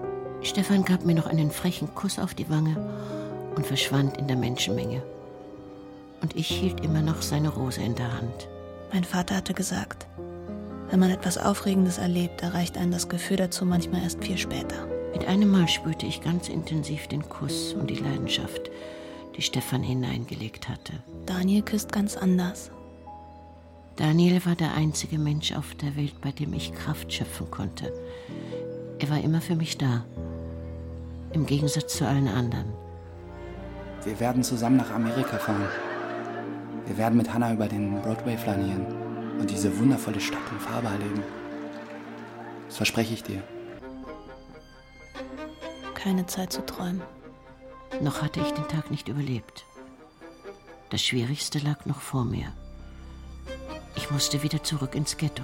Stefan 0.42 0.84
gab 0.84 1.04
mir 1.04 1.14
noch 1.14 1.26
einen 1.26 1.50
frechen 1.50 1.94
Kuss 1.94 2.18
auf 2.18 2.34
die 2.34 2.50
Wange 2.50 2.76
und 3.54 3.66
verschwand 3.66 4.16
in 4.18 4.26
der 4.28 4.36
Menschenmenge. 4.36 5.02
Und 6.22 6.36
ich 6.36 6.48
hielt 6.48 6.84
immer 6.84 7.02
noch 7.02 7.22
seine 7.22 7.48
Rose 7.48 7.80
in 7.80 7.94
der 7.94 8.12
Hand. 8.12 8.48
Mein 8.92 9.04
Vater 9.04 9.36
hatte 9.36 9.54
gesagt, 9.54 10.06
wenn 10.90 11.00
man 11.00 11.10
etwas 11.10 11.38
Aufregendes 11.38 11.98
erlebt, 11.98 12.42
erreicht 12.42 12.78
einen 12.78 12.92
das 12.92 13.08
Gefühl 13.08 13.36
dazu 13.36 13.64
manchmal 13.64 14.02
erst 14.02 14.22
viel 14.22 14.38
später. 14.38 14.86
Mit 15.12 15.26
einem 15.26 15.50
Mal 15.50 15.66
spürte 15.66 16.06
ich 16.06 16.20
ganz 16.20 16.48
intensiv 16.48 17.08
den 17.08 17.28
Kuss 17.28 17.72
und 17.72 17.88
die 17.88 17.96
Leidenschaft, 17.96 18.70
die 19.36 19.42
Stefan 19.42 19.82
hineingelegt 19.82 20.68
hatte. 20.68 20.92
Daniel 21.24 21.62
küsst 21.62 21.90
ganz 21.90 22.16
anders. 22.16 22.70
Daniel 23.96 24.44
war 24.44 24.54
der 24.54 24.74
einzige 24.74 25.18
Mensch 25.18 25.52
auf 25.52 25.74
der 25.74 25.96
Welt, 25.96 26.20
bei 26.20 26.30
dem 26.30 26.52
ich 26.52 26.74
Kraft 26.74 27.10
schöpfen 27.12 27.50
konnte. 27.50 27.92
Er 28.98 29.08
war 29.08 29.20
immer 29.20 29.40
für 29.40 29.56
mich 29.56 29.78
da. 29.78 30.04
Im 31.32 31.46
Gegensatz 31.46 31.96
zu 31.96 32.06
allen 32.06 32.28
anderen. 32.28 32.72
Wir 34.04 34.20
werden 34.20 34.42
zusammen 34.42 34.76
nach 34.76 34.90
Amerika 34.90 35.38
fahren. 35.38 35.66
Wir 36.86 36.98
werden 36.98 37.16
mit 37.16 37.32
Hannah 37.32 37.54
über 37.54 37.68
den 37.68 38.00
Broadway 38.02 38.36
flanieren 38.36 38.86
und 39.40 39.50
diese 39.50 39.76
wundervolle 39.78 40.20
Stadt 40.20 40.38
in 40.52 40.60
Farbe 40.60 40.88
erleben. 40.88 41.22
Das 42.66 42.76
verspreche 42.76 43.14
ich 43.14 43.22
dir. 43.22 43.42
Keine 45.94 46.26
Zeit 46.26 46.52
zu 46.52 46.64
träumen. 46.64 47.02
Noch 48.02 48.22
hatte 48.22 48.40
ich 48.40 48.50
den 48.52 48.68
Tag 48.68 48.90
nicht 48.90 49.08
überlebt. 49.08 49.64
Das 50.90 51.02
Schwierigste 51.02 51.58
lag 51.58 51.86
noch 51.86 52.00
vor 52.00 52.24
mir. 52.24 52.52
Ich 53.96 54.10
musste 54.10 54.42
wieder 54.42 54.62
zurück 54.62 54.94
ins 54.94 55.16
Ghetto, 55.16 55.42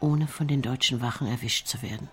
ohne 0.00 0.26
von 0.26 0.48
den 0.48 0.62
deutschen 0.62 1.02
Wachen 1.02 1.26
erwischt 1.26 1.66
zu 1.66 1.82
werden. 1.82 2.08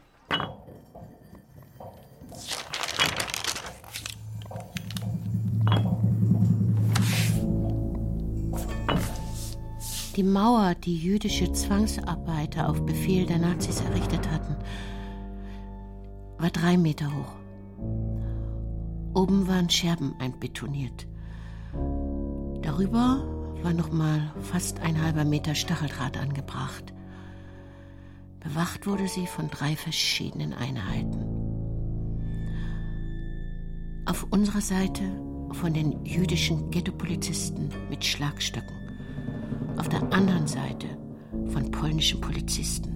Die 10.16 10.24
Mauer, 10.24 10.76
die 10.76 10.98
jüdische 10.98 11.54
Zwangsarbeiter 11.54 12.68
auf 12.68 12.86
Befehl 12.86 13.26
der 13.26 13.40
Nazis 13.40 13.80
errichtet 13.80 14.30
hatten, 14.30 14.58
war 16.40 16.50
drei 16.50 16.78
Meter 16.78 17.06
hoch. 17.06 17.36
Oben 19.14 19.48
waren 19.48 19.70
Scherben 19.70 20.16
einbetoniert. 20.20 21.08
Darüber 22.62 23.39
war 23.64 23.74
noch 23.74 23.92
mal 23.92 24.34
fast 24.42 24.80
ein 24.80 25.02
halber 25.02 25.26
Meter 25.26 25.56
Stacheldraht 25.56 26.18
angebracht. 26.18 26.94
Bewacht 28.40 28.88
wurde 28.88 29.08
sie 29.08 29.28
von 29.28 29.50
drei 29.50 29.76
verschiedenen 29.76 30.54
Einheiten. 30.54 31.26
Auf 34.06 34.26
unserer 34.32 34.62
Seite 34.62 35.04
von 35.52 35.74
den 35.74 36.06
jüdischen 36.06 36.72
Ghettopolizisten 36.72 37.70
mit 37.90 38.06
Schlagstöcken. 38.06 38.76
Auf 39.78 39.90
der 39.90 40.02
anderen 40.14 40.48
Seite 40.48 40.88
von 41.48 41.70
polnischen 41.72 42.22
Polizisten. 42.22 42.96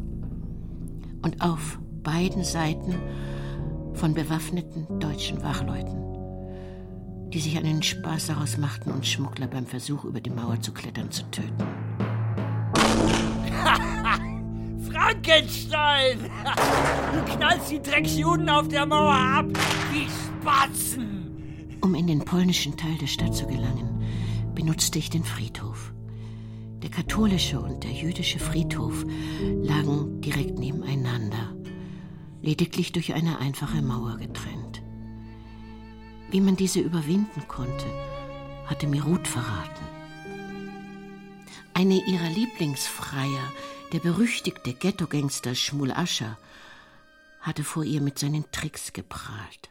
Und 1.22 1.41
auf 1.41 1.79
beiden 2.03 2.43
Seiten 2.43 2.96
von 3.93 4.13
bewaffneten 4.13 5.00
deutschen 5.00 5.41
Wachleuten 5.43 6.12
die 7.33 7.39
sich 7.39 7.57
einen 7.57 7.81
Spaß 7.81 8.27
daraus 8.27 8.57
machten, 8.57 8.91
uns 8.91 9.07
Schmuggler 9.07 9.47
beim 9.47 9.65
Versuch, 9.65 10.03
über 10.03 10.21
die 10.21 10.29
Mauer 10.29 10.61
zu 10.61 10.71
klettern, 10.71 11.09
zu 11.09 11.23
töten. 11.31 11.57
Frankenstein! 14.91 16.29
Du 17.13 17.23
knallst 17.35 17.71
die 17.71 17.81
Drecksjuden 17.81 18.47
auf 18.49 18.67
der 18.67 18.85
Mauer 18.85 19.15
ab, 19.15 19.47
wie 19.91 20.05
Spatzen! 20.05 21.79
Um 21.81 21.95
in 21.95 22.05
den 22.05 22.23
polnischen 22.23 22.77
Teil 22.77 22.99
der 23.01 23.07
Stadt 23.07 23.35
zu 23.35 23.47
gelangen, 23.47 24.05
benutzte 24.53 24.99
ich 24.99 25.09
den 25.09 25.23
Friedhof. 25.23 25.91
Der 26.83 26.91
katholische 26.91 27.59
und 27.59 27.83
der 27.83 27.91
jüdische 27.91 28.37
Friedhof 28.37 29.03
lagen 29.41 30.21
direkt 30.21 30.59
nebeneinander, 30.59 31.55
lediglich 32.43 32.91
durch 32.91 33.15
eine 33.15 33.39
einfache 33.39 33.81
Mauer 33.81 34.17
getrennt. 34.17 34.82
Wie 36.33 36.41
man 36.41 36.55
diese 36.55 36.79
überwinden 36.79 37.47
konnte, 37.47 37.85
hatte 38.65 38.87
mir 38.87 39.03
Ruth 39.03 39.27
verraten. 39.27 39.85
Eine 41.75 42.03
ihrer 42.07 42.27
Lieblingsfreier, 42.27 43.51
der 43.91 43.99
berüchtigte 43.99 44.73
Ghetto-Gangster 44.73 45.53
Schmul 45.53 45.91
Ascher, 45.91 46.39
hatte 47.39 47.63
vor 47.63 47.83
ihr 47.83 48.01
mit 48.01 48.17
seinen 48.17 48.45
Tricks 48.51 48.93
geprahlt. 48.93 49.69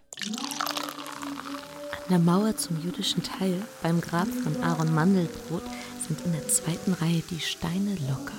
An 1.91 2.09
der 2.11 2.21
Mauer 2.21 2.57
zum 2.57 2.81
jüdischen 2.81 3.25
Teil 3.25 3.61
beim 3.83 4.01
Grab 4.01 4.29
von 4.29 4.63
Aaron 4.63 4.95
Mandelbrot 4.95 5.65
sind 6.07 6.21
in 6.25 6.31
der 6.31 6.47
zweiten 6.47 6.93
Reihe 6.93 7.25
die 7.29 7.41
Steine 7.41 7.97
locker. 8.09 8.39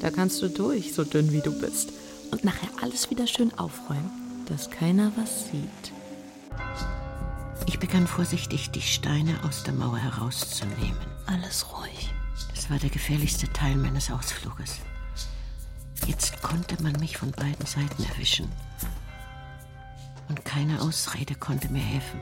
Da 0.00 0.10
kannst 0.10 0.42
du 0.42 0.48
durch, 0.48 0.92
so 0.92 1.04
dünn 1.04 1.30
wie 1.30 1.42
du 1.42 1.52
bist. 1.52 1.92
Und 2.32 2.42
nachher 2.42 2.70
alles 2.82 3.10
wieder 3.10 3.28
schön 3.28 3.56
aufräumen, 3.56 4.10
dass 4.46 4.72
keiner 4.72 5.12
was 5.14 5.44
sieht. 5.52 5.97
Ich 7.66 7.78
begann 7.78 8.06
vorsichtig, 8.06 8.70
die 8.70 8.82
Steine 8.82 9.38
aus 9.44 9.62
der 9.62 9.74
Mauer 9.74 9.98
herauszunehmen. 9.98 10.98
Alles 11.26 11.66
ruhig. 11.72 12.12
Das 12.54 12.70
war 12.70 12.78
der 12.78 12.90
gefährlichste 12.90 13.52
Teil 13.52 13.76
meines 13.76 14.10
Ausfluges. 14.10 14.80
Jetzt 16.06 16.42
konnte 16.42 16.82
man 16.82 16.92
mich 17.00 17.16
von 17.16 17.30
beiden 17.32 17.66
Seiten 17.66 18.04
erwischen. 18.04 18.50
Und 20.28 20.44
keine 20.44 20.80
Ausrede 20.80 21.34
konnte 21.34 21.68
mir 21.68 21.82
helfen. 21.82 22.20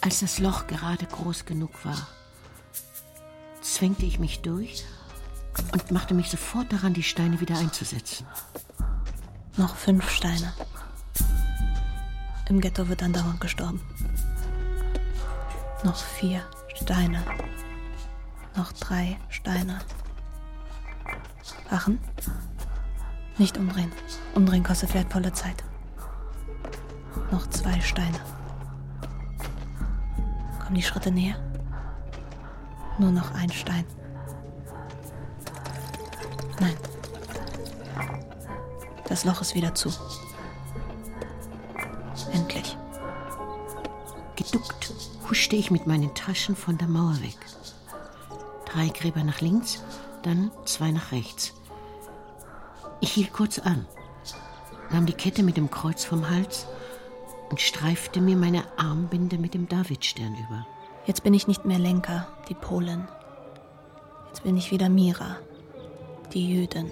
Als 0.00 0.20
das 0.20 0.38
Loch 0.38 0.66
gerade 0.66 1.06
groß 1.06 1.44
genug 1.44 1.84
war, 1.84 2.08
zwängte 3.60 4.04
ich 4.04 4.18
mich 4.18 4.40
durch 4.40 4.84
und 5.72 5.90
machte 5.90 6.14
mich 6.14 6.30
sofort 6.30 6.72
daran, 6.72 6.94
die 6.94 7.02
Steine 7.02 7.40
wieder 7.40 7.56
einzusetzen. 7.56 8.26
Noch 9.56 9.76
fünf 9.76 10.10
Steine. 10.10 10.52
Im 12.48 12.60
Ghetto 12.60 12.88
wird 12.88 13.02
andauernd 13.02 13.40
gestorben. 13.40 13.80
Noch 15.84 15.96
vier 15.96 16.42
Steine. 16.74 17.22
Noch 18.56 18.72
drei 18.72 19.18
Steine. 19.28 19.80
Wachen? 21.70 21.98
Nicht 23.38 23.56
umdrehen. 23.56 23.90
Umdrehen 24.34 24.62
kostet 24.62 24.92
wertvolle 24.94 25.32
Zeit. 25.32 25.64
Noch 27.30 27.48
zwei 27.48 27.80
Steine. 27.80 28.20
Kommen 30.60 30.74
die 30.74 30.82
Schritte 30.82 31.10
näher? 31.10 31.36
Nur 32.98 33.10
noch 33.10 33.32
ein 33.34 33.50
Stein. 33.50 33.86
Nein. 36.60 36.76
Das 39.08 39.24
Loch 39.24 39.40
ist 39.40 39.54
wieder 39.54 39.74
zu. 39.74 39.90
Geduckt 44.52 44.92
huschte 45.30 45.56
ich 45.56 45.70
mit 45.70 45.86
meinen 45.86 46.14
Taschen 46.14 46.54
von 46.54 46.76
der 46.76 46.86
Mauer 46.86 47.16
weg. 47.22 47.38
Drei 48.66 48.88
Gräber 48.88 49.24
nach 49.24 49.40
links, 49.40 49.82
dann 50.22 50.50
zwei 50.66 50.90
nach 50.90 51.10
rechts. 51.10 51.54
Ich 53.00 53.12
hielt 53.12 53.32
kurz 53.32 53.58
an, 53.58 53.86
nahm 54.90 55.06
die 55.06 55.14
Kette 55.14 55.42
mit 55.42 55.56
dem 55.56 55.70
Kreuz 55.70 56.04
vom 56.04 56.28
Hals 56.28 56.66
und 57.48 57.62
streifte 57.62 58.20
mir 58.20 58.36
meine 58.36 58.64
Armbinde 58.76 59.38
mit 59.38 59.54
dem 59.54 59.68
Davidstern 59.68 60.34
über. 60.34 60.66
Jetzt 61.06 61.22
bin 61.22 61.32
ich 61.32 61.48
nicht 61.48 61.64
mehr 61.64 61.78
Lenker, 61.78 62.28
die 62.50 62.54
Polin. 62.54 63.08
Jetzt 64.28 64.42
bin 64.42 64.58
ich 64.58 64.70
wieder 64.70 64.90
Mira, 64.90 65.38
die 66.34 66.46
Jüdin. 66.46 66.90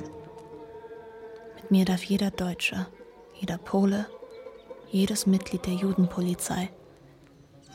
Mit 1.56 1.70
mir 1.70 1.84
darf 1.84 2.04
jeder 2.04 2.30
Deutsche, 2.30 2.86
jeder 3.34 3.58
Pole, 3.58 4.06
jedes 4.90 5.26
Mitglied 5.26 5.66
der 5.66 5.74
Judenpolizei 5.74 6.70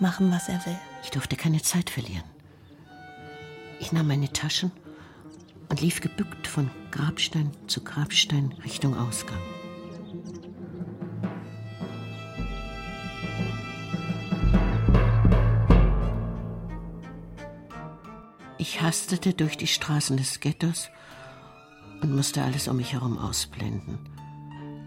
machen, 0.02 0.32
was 0.32 0.50
er 0.50 0.66
will. 0.66 0.78
Ich 1.04 1.12
durfte 1.12 1.36
keine 1.36 1.62
Zeit 1.62 1.90
verlieren. 1.90 2.24
Ich 3.80 3.92
nahm 3.92 4.08
meine 4.08 4.32
Taschen 4.32 4.72
und 5.70 5.82
lief 5.82 6.02
gebückt 6.02 6.48
von 6.48 6.70
Grabstein 6.92 7.52
zu 7.68 7.84
Grabstein 7.84 8.54
Richtung 8.64 8.98
Ausgang. 8.98 9.40
Ich 18.58 18.82
hastete 18.82 19.34
durch 19.34 19.58
die 19.58 19.68
Straßen 19.68 20.18
des 20.18 20.40
Ghettos 20.40 20.90
und 22.02 22.16
musste 22.16 22.44
alles 22.44 22.68
um 22.68 22.78
mich 22.78 22.94
herum 22.94 23.18
ausblenden, 23.18 24.00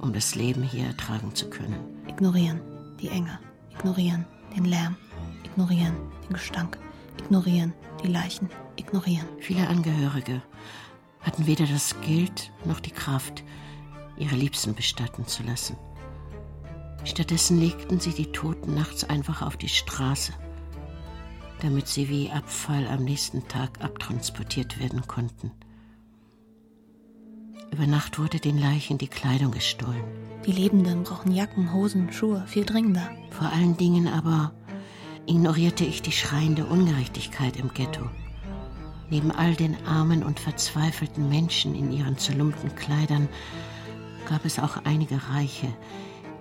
um 0.00 0.12
das 0.12 0.34
Leben 0.34 0.62
hier 0.62 0.86
ertragen 0.86 1.34
zu 1.34 1.48
können. 1.48 1.78
Ignorieren 2.08 2.60
die 3.00 3.08
Enge, 3.08 3.38
ignorieren 3.70 4.26
den 4.56 4.64
Lärm, 4.64 4.96
ignorieren 5.44 5.94
den 6.24 6.34
Gestank, 6.34 6.78
ignorieren 7.18 7.72
die 8.02 8.08
Leichen, 8.08 8.48
ignorieren. 8.76 9.26
Viele 9.38 9.66
Angehörige 9.68 10.42
hatten 11.20 11.46
weder 11.46 11.66
das 11.66 12.00
Geld 12.00 12.52
noch 12.64 12.80
die 12.80 12.90
Kraft, 12.90 13.42
ihre 14.16 14.36
Liebsten 14.36 14.74
bestatten 14.74 15.26
zu 15.26 15.42
lassen. 15.42 15.76
Stattdessen 17.04 17.60
legten 17.60 18.00
sie 18.00 18.12
die 18.12 18.32
Toten 18.32 18.74
nachts 18.74 19.04
einfach 19.04 19.42
auf 19.42 19.56
die 19.56 19.68
Straße, 19.68 20.32
damit 21.60 21.88
sie 21.88 22.08
wie 22.08 22.30
Abfall 22.30 22.86
am 22.86 23.04
nächsten 23.04 23.46
Tag 23.48 23.82
abtransportiert 23.82 24.78
werden 24.78 25.06
konnten. 25.06 25.52
Über 27.70 27.86
Nacht 27.86 28.18
wurde 28.18 28.40
den 28.40 28.58
Leichen 28.58 28.98
die 28.98 29.08
Kleidung 29.08 29.52
gestohlen. 29.52 30.02
Die 30.46 30.52
Lebenden 30.52 31.04
brauchen 31.04 31.32
Jacken, 31.32 31.72
Hosen, 31.72 32.12
Schuhe, 32.12 32.44
viel 32.46 32.64
dringender. 32.64 33.10
Vor 33.30 33.52
allen 33.52 33.76
Dingen 33.76 34.08
aber 34.08 34.52
ignorierte 35.26 35.84
ich 35.84 36.00
die 36.00 36.12
schreiende 36.12 36.64
Ungerechtigkeit 36.64 37.56
im 37.56 37.72
Ghetto. 37.74 38.08
Neben 39.10 39.30
all 39.30 39.54
den 39.54 39.76
armen 39.86 40.22
und 40.22 40.40
verzweifelten 40.40 41.28
Menschen 41.28 41.74
in 41.74 41.92
ihren 41.92 42.18
zerlumpten 42.18 42.74
Kleidern 42.74 43.28
gab 44.28 44.44
es 44.44 44.58
auch 44.58 44.84
einige 44.84 45.20
Reiche, 45.30 45.68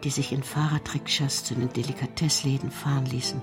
die 0.04 0.10
sich 0.10 0.32
in 0.32 0.44
Fahrradrikschas 0.44 1.44
zu 1.44 1.56
den 1.56 1.72
Delikatessläden 1.72 2.72
fahren 2.72 3.06
ließen. 3.06 3.42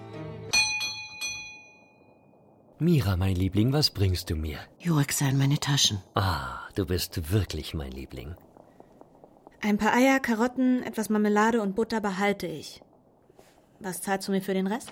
Mira, 2.79 3.17
mein 3.17 3.37
Liebling, 3.37 3.73
was 3.73 3.91
bringst 3.91 4.31
du 4.31 4.37
mir? 4.37 4.59
Jurek 4.81 5.13
sah 5.13 5.29
in 5.29 5.39
meine 5.39 5.59
Taschen. 5.61 6.03
Ah, 6.15 6.59
du 6.75 6.85
bist 6.87 7.31
wirklich 7.31 7.73
mein 7.73 7.93
Liebling. 7.93 8.35
Ein 9.63 9.79
paar 9.79 9.95
Eier, 9.95 10.19
Karotten, 10.21 10.83
etwas 10.83 11.09
Marmelade 11.09 11.63
und 11.63 11.77
Butter 11.77 12.01
behalte 12.01 12.47
ich. 12.47 12.83
Was 13.81 14.03
zahlst 14.03 14.29
du 14.29 14.33
mir 14.33 14.43
für 14.43 14.55
den 14.55 14.67
Rest? 14.67 14.91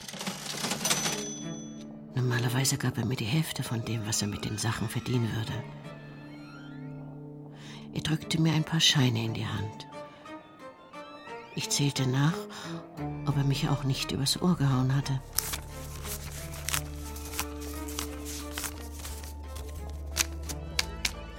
Normalerweise 2.15 2.77
gab 2.79 2.99
er 2.99 3.05
mir 3.05 3.17
die 3.17 3.25
Hälfte 3.25 3.62
von 3.62 3.85
dem, 3.85 4.07
was 4.07 4.23
er 4.23 4.29
mit 4.29 4.45
den 4.45 4.59
Sachen 4.59 4.89
verdienen 4.89 5.29
würde. 5.35 5.53
Er 7.95 8.01
drückte 8.01 8.41
mir 8.41 8.53
ein 8.53 8.65
paar 8.65 8.81
Scheine 8.81 9.25
in 9.25 9.35
die 9.35 9.47
Hand. 9.47 9.89
Ich 11.55 11.69
zählte 11.69 12.07
nach, 12.09 12.37
ob 13.27 13.37
er 13.37 13.45
mich 13.45 13.69
auch 13.69 13.85
nicht 13.85 14.12
übers 14.12 14.41
Ohr 14.41 14.57
gehauen 14.57 14.95
hatte. 14.95 15.21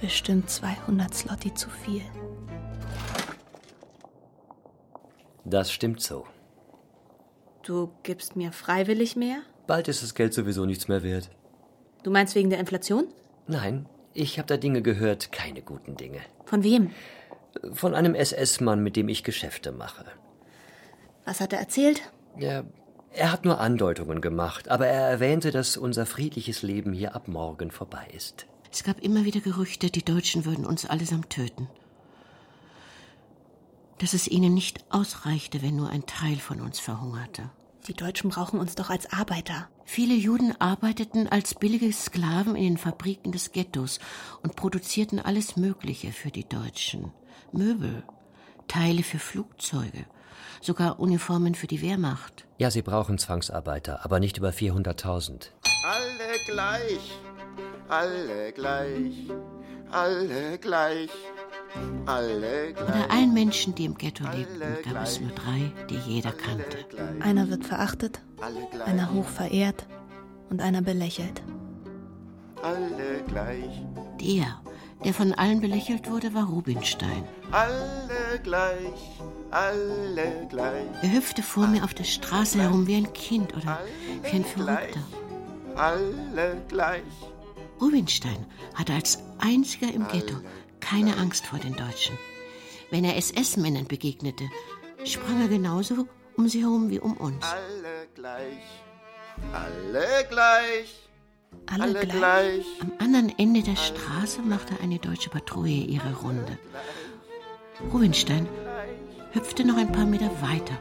Bestimmt 0.00 0.50
200 0.50 1.14
Slotti 1.14 1.54
zu 1.54 1.70
viel. 1.70 2.02
Das 5.44 5.70
stimmt 5.72 6.00
so. 6.00 6.26
Du 7.62 7.90
gibst 8.02 8.36
mir 8.36 8.52
freiwillig 8.52 9.16
mehr? 9.16 9.38
Bald 9.66 9.88
ist 9.88 10.02
das 10.02 10.14
Geld 10.14 10.34
sowieso 10.34 10.66
nichts 10.66 10.88
mehr 10.88 11.02
wert. 11.02 11.30
Du 12.02 12.10
meinst 12.10 12.34
wegen 12.34 12.50
der 12.50 12.58
Inflation? 12.58 13.08
Nein, 13.46 13.86
ich 14.12 14.38
habe 14.38 14.46
da 14.46 14.56
Dinge 14.56 14.82
gehört, 14.82 15.32
keine 15.32 15.62
guten 15.62 15.96
Dinge. 15.96 16.20
Von 16.44 16.62
wem? 16.62 16.90
Von 17.72 17.94
einem 17.94 18.14
SS-Mann, 18.14 18.82
mit 18.82 18.96
dem 18.96 19.08
ich 19.08 19.24
Geschäfte 19.24 19.72
mache. 19.72 20.04
Was 21.24 21.40
hat 21.40 21.52
er 21.52 21.60
erzählt? 21.60 22.02
Er, 22.36 22.64
er 23.12 23.32
hat 23.32 23.44
nur 23.44 23.60
Andeutungen 23.60 24.20
gemacht, 24.20 24.68
aber 24.68 24.86
er 24.86 25.08
erwähnte, 25.08 25.50
dass 25.50 25.76
unser 25.76 26.04
friedliches 26.04 26.62
Leben 26.62 26.92
hier 26.92 27.14
ab 27.14 27.28
morgen 27.28 27.70
vorbei 27.70 28.06
ist. 28.14 28.46
Es 28.74 28.82
gab 28.82 28.98
immer 28.98 29.24
wieder 29.24 29.38
Gerüchte, 29.38 29.88
die 29.88 30.04
Deutschen 30.04 30.44
würden 30.44 30.66
uns 30.66 30.84
allesamt 30.84 31.30
töten. 31.30 31.68
Dass 33.98 34.14
es 34.14 34.26
ihnen 34.26 34.52
nicht 34.52 34.84
ausreichte, 34.90 35.62
wenn 35.62 35.76
nur 35.76 35.90
ein 35.90 36.06
Teil 36.06 36.38
von 36.38 36.60
uns 36.60 36.80
verhungerte. 36.80 37.50
Die 37.86 37.94
Deutschen 37.94 38.30
brauchen 38.30 38.58
uns 38.58 38.74
doch 38.74 38.90
als 38.90 39.12
Arbeiter. 39.12 39.68
Viele 39.84 40.14
Juden 40.14 40.60
arbeiteten 40.60 41.28
als 41.28 41.54
billige 41.54 41.92
Sklaven 41.92 42.56
in 42.56 42.64
den 42.64 42.76
Fabriken 42.76 43.30
des 43.30 43.52
Ghettos 43.52 44.00
und 44.42 44.56
produzierten 44.56 45.20
alles 45.20 45.56
Mögliche 45.56 46.10
für 46.10 46.32
die 46.32 46.48
Deutschen. 46.48 47.12
Möbel, 47.52 48.02
Teile 48.66 49.04
für 49.04 49.20
Flugzeuge, 49.20 50.04
sogar 50.60 50.98
Uniformen 50.98 51.54
für 51.54 51.68
die 51.68 51.80
Wehrmacht. 51.80 52.44
Ja, 52.58 52.72
sie 52.72 52.82
brauchen 52.82 53.18
Zwangsarbeiter, 53.18 54.04
aber 54.04 54.18
nicht 54.18 54.38
über 54.38 54.50
400.000. 54.50 55.50
Alle 55.84 56.38
gleich, 56.46 57.12
alle 57.88 58.52
gleich, 58.52 59.28
alle 59.90 60.58
gleich, 60.58 61.10
alle 62.06 62.72
gleich. 62.72 62.86
Unter 62.86 63.10
allen 63.10 63.34
Menschen, 63.34 63.74
die 63.74 63.84
im 63.84 63.94
Ghetto 63.96 64.24
lebten, 64.28 64.60
gab 64.92 65.02
es 65.04 65.20
nur 65.20 65.30
drei, 65.30 65.72
die 65.90 65.96
jeder 66.06 66.32
kannte. 66.32 66.78
Einer 67.20 67.48
wird 67.50 67.64
verachtet, 67.64 68.20
einer 68.84 69.12
hoch 69.12 69.26
verehrt 69.28 69.86
und 70.50 70.60
einer 70.60 70.82
belächelt. 70.82 71.42
Alle 72.62 73.22
gleich, 73.28 73.82
Der, 74.20 74.60
der 75.04 75.12
von 75.12 75.32
allen 75.34 75.60
belächelt 75.60 76.10
wurde, 76.10 76.32
war 76.32 76.44
Rubinstein. 76.46 77.24
alle 77.52 78.40
gleich, 78.42 79.20
alle 79.50 80.46
gleich, 80.48 80.86
Er 81.02 81.12
hüpfte 81.12 81.42
vor 81.42 81.66
mir 81.66 81.84
auf 81.84 81.92
der 81.92 82.04
Straße 82.04 82.58
herum 82.62 82.86
wie 82.86 82.96
ein 82.96 83.12
Kind 83.12 83.54
oder 83.54 83.78
wie 84.22 84.36
ein 84.36 84.44
Verrückter. 84.44 85.00
alle 85.76 86.56
gleich. 86.68 87.02
Rubinstein 87.84 88.46
hatte 88.74 88.94
als 88.94 89.18
einziger 89.38 89.92
im 89.92 90.08
Ghetto 90.08 90.36
keine 90.80 91.18
Angst 91.18 91.44
vor 91.44 91.58
den 91.58 91.76
Deutschen. 91.76 92.16
Wenn 92.90 93.04
er 93.04 93.16
SS-Männern 93.18 93.86
begegnete, 93.86 94.44
sprang 95.04 95.42
er 95.42 95.48
genauso 95.48 96.08
um 96.38 96.48
sie 96.48 96.62
herum 96.62 96.88
wie 96.88 96.98
um 96.98 97.14
uns. 97.18 97.44
Alle 97.44 98.08
gleich, 98.14 98.64
alle 99.52 100.26
gleich, 100.30 101.08
Alle, 101.66 101.82
alle 101.82 102.00
gleich. 102.00 102.10
gleich. 102.16 102.66
Am 102.80 102.92
anderen 102.98 103.38
Ende 103.38 103.62
der 103.62 103.76
Straße 103.76 104.40
machte 104.40 104.80
eine 104.82 104.98
deutsche 104.98 105.28
Patrouille 105.28 105.84
ihre 105.84 106.14
Runde. 106.22 106.58
Rubinstein 107.92 108.48
hüpfte 109.32 109.62
noch 109.66 109.76
ein 109.76 109.92
paar 109.92 110.06
Meter 110.06 110.30
weiter 110.40 110.78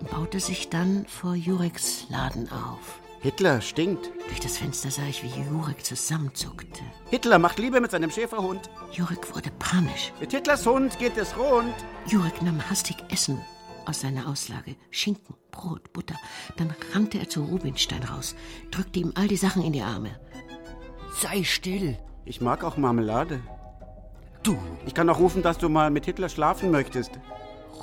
und 0.00 0.10
baute 0.10 0.40
sich 0.40 0.70
dann 0.70 1.06
vor 1.06 1.36
Jureks 1.36 2.06
Laden 2.08 2.50
auf. 2.50 2.98
Hitler 3.24 3.62
stinkt. 3.62 4.10
Durch 4.28 4.40
das 4.40 4.58
Fenster 4.58 4.90
sah 4.90 5.06
ich, 5.08 5.22
wie 5.22 5.40
Jurek 5.40 5.82
zusammenzuckte. 5.82 6.82
Hitler 7.08 7.38
macht 7.38 7.58
Liebe 7.58 7.80
mit 7.80 7.90
seinem 7.90 8.10
Schäferhund. 8.10 8.68
Jurek 8.92 9.34
wurde 9.34 9.50
panisch. 9.58 10.12
Mit 10.20 10.32
Hitlers 10.32 10.66
Hund 10.66 10.98
geht 10.98 11.16
es 11.16 11.34
rund. 11.38 11.74
Jurek 12.06 12.42
nahm 12.42 12.60
hastig 12.68 12.98
Essen 13.08 13.40
aus 13.86 14.02
seiner 14.02 14.28
Auslage. 14.28 14.76
Schinken, 14.90 15.36
Brot, 15.50 15.90
Butter. 15.94 16.16
Dann 16.58 16.74
rannte 16.92 17.18
er 17.18 17.30
zu 17.30 17.42
Rubinstein 17.44 18.02
raus, 18.02 18.34
drückte 18.70 19.00
ihm 19.00 19.12
all 19.14 19.26
die 19.26 19.38
Sachen 19.38 19.64
in 19.64 19.72
die 19.72 19.80
Arme. 19.80 20.20
Sei 21.22 21.44
still. 21.44 21.96
Ich 22.26 22.42
mag 22.42 22.62
auch 22.62 22.76
Marmelade. 22.76 23.40
Du. 24.42 24.58
Ich 24.84 24.92
kann 24.92 25.08
auch 25.08 25.18
rufen, 25.18 25.42
dass 25.42 25.56
du 25.56 25.70
mal 25.70 25.90
mit 25.90 26.04
Hitler 26.04 26.28
schlafen 26.28 26.70
möchtest. 26.70 27.12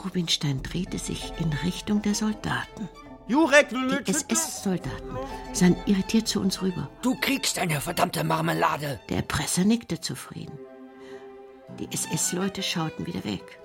Rubinstein 0.06 0.62
drehte 0.62 1.00
sich 1.00 1.34
in 1.40 1.52
Richtung 1.64 2.04
der 2.04 2.14
Soldaten. 2.14 2.90
Jurek, 3.32 3.70
du 3.70 4.04
Die 4.04 4.12
SS-Soldaten 4.12 5.18
sahen 5.54 5.78
irritiert 5.86 6.28
zu 6.28 6.42
uns 6.42 6.62
rüber. 6.62 6.90
Du 7.02 7.16
kriegst 7.16 7.60
eine 7.60 7.80
verdammte 7.80 8.26
Marmelade. 8.26 9.00
Der 9.08 9.18
Erpresser 9.18 9.64
nickte 9.64 10.02
zufrieden. 10.02 10.60
Die 11.80 11.90
SS-Leute 11.94 12.62
schauten 12.62 13.08
wieder 13.08 13.24
weg. 13.24 13.58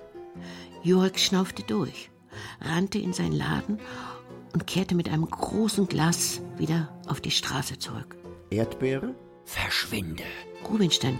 Jurek 0.83 1.19
schnaufte 1.19 1.63
durch, 1.63 2.09
rannte 2.61 2.97
in 2.99 3.11
seinen 3.11 3.33
Laden 3.33 3.81
und 4.53 4.67
kehrte 4.67 4.95
mit 4.95 5.09
einem 5.09 5.29
großen 5.29 5.89
Glas 5.89 6.41
wieder 6.55 6.97
auf 7.05 7.19
die 7.19 7.31
Straße 7.31 7.77
zurück. 7.77 8.15
Erdbeere? 8.49 9.15
Verschwinde. 9.43 10.23
Rubinstein 10.69 11.19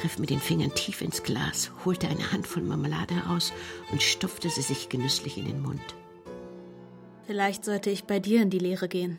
griff 0.00 0.20
mit 0.20 0.30
den 0.30 0.38
Fingern 0.38 0.72
tief 0.72 1.02
ins 1.02 1.24
Glas, 1.24 1.72
holte 1.84 2.06
eine 2.06 2.30
Handvoll 2.30 2.62
Marmelade 2.62 3.16
heraus 3.16 3.52
und 3.90 4.02
stopfte 4.02 4.50
sie 4.50 4.62
sich 4.62 4.88
genüsslich 4.88 5.36
in 5.36 5.46
den 5.46 5.60
Mund. 5.60 5.82
Vielleicht 7.26 7.64
sollte 7.64 7.90
ich 7.90 8.04
bei 8.04 8.20
dir 8.20 8.42
in 8.42 8.50
die 8.50 8.58
Lehre 8.58 8.88
gehen. 8.88 9.18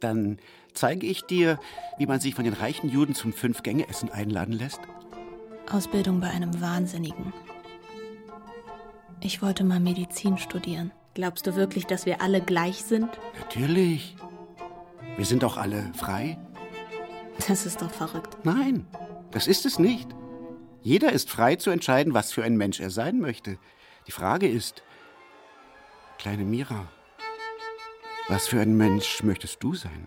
Dann 0.00 0.38
zeige 0.74 1.06
ich 1.06 1.22
dir, 1.22 1.58
wie 1.98 2.06
man 2.06 2.20
sich 2.20 2.34
von 2.34 2.44
den 2.44 2.54
reichen 2.54 2.88
Juden 2.88 3.14
zum 3.14 3.32
Fünf-Gänge-Essen 3.32 4.10
einladen 4.10 4.52
lässt. 4.52 4.80
Ausbildung 5.70 6.20
bei 6.20 6.28
einem 6.30 6.60
Wahnsinnigen. 6.60 7.32
Ich 9.22 9.42
wollte 9.42 9.64
mal 9.64 9.80
Medizin 9.80 10.38
studieren. 10.38 10.92
Glaubst 11.14 11.46
du 11.46 11.54
wirklich, 11.54 11.86
dass 11.86 12.06
wir 12.06 12.22
alle 12.22 12.40
gleich 12.40 12.82
sind? 12.84 13.08
Natürlich. 13.38 14.16
Wir 15.16 15.24
sind 15.26 15.42
doch 15.42 15.56
alle 15.56 15.90
frei. 15.94 16.38
Das 17.46 17.66
ist 17.66 17.82
doch 17.82 17.90
verrückt. 17.90 18.36
Nein, 18.44 18.86
das 19.30 19.46
ist 19.46 19.66
es 19.66 19.78
nicht. 19.78 20.08
Jeder 20.82 21.12
ist 21.12 21.28
frei 21.28 21.56
zu 21.56 21.70
entscheiden, 21.70 22.14
was 22.14 22.32
für 22.32 22.42
ein 22.42 22.56
Mensch 22.56 22.80
er 22.80 22.90
sein 22.90 23.20
möchte. 23.20 23.58
Die 24.06 24.12
Frage 24.12 24.48
ist, 24.48 24.82
Kleine 26.20 26.44
Mira, 26.44 26.86
was 28.28 28.46
für 28.46 28.60
ein 28.60 28.76
Mensch 28.76 29.22
möchtest 29.22 29.62
du 29.62 29.74
sein? 29.74 30.06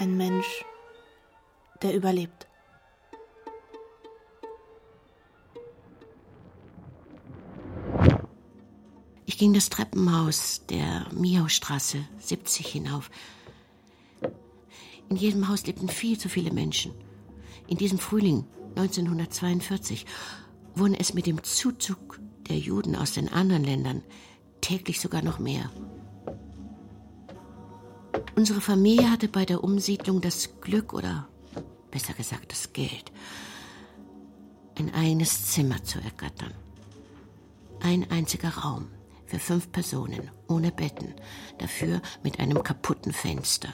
Ein 0.00 0.16
Mensch, 0.16 0.64
der 1.80 1.94
überlebt. 1.94 2.48
Ich 9.26 9.38
ging 9.38 9.54
das 9.54 9.68
Treppenhaus 9.68 10.66
der 10.66 11.06
Miaustraße 11.12 12.04
70 12.18 12.66
hinauf. 12.66 13.12
In 15.08 15.14
jedem 15.14 15.46
Haus 15.46 15.64
lebten 15.68 15.88
viel 15.88 16.18
zu 16.18 16.28
viele 16.28 16.52
Menschen. 16.52 16.92
In 17.68 17.76
diesem 17.76 18.00
Frühling 18.00 18.44
1942 18.74 20.04
wurden 20.74 20.94
es 20.94 21.14
mit 21.14 21.26
dem 21.26 21.44
Zuzug 21.44 22.18
der 22.50 22.58
Juden 22.58 22.96
aus 22.96 23.12
den 23.12 23.32
anderen 23.32 23.64
Ländern 23.64 24.02
täglich 24.60 25.00
sogar 25.00 25.22
noch 25.22 25.38
mehr. 25.38 25.70
Unsere 28.36 28.60
Familie 28.60 29.10
hatte 29.10 29.28
bei 29.28 29.44
der 29.44 29.64
Umsiedlung 29.64 30.20
das 30.20 30.60
Glück 30.60 30.92
oder 30.92 31.28
besser 31.90 32.12
gesagt 32.12 32.52
das 32.52 32.72
Geld, 32.72 33.12
ein 34.78 34.92
eigenes 34.94 35.46
Zimmer 35.46 35.82
zu 35.82 36.00
ergattern. 36.00 36.52
Ein 37.80 38.10
einziger 38.10 38.50
Raum 38.50 38.88
für 39.26 39.38
fünf 39.38 39.70
Personen, 39.72 40.30
ohne 40.48 40.72
Betten, 40.72 41.14
dafür 41.58 42.02
mit 42.22 42.40
einem 42.40 42.62
kaputten 42.62 43.12
Fenster. 43.12 43.72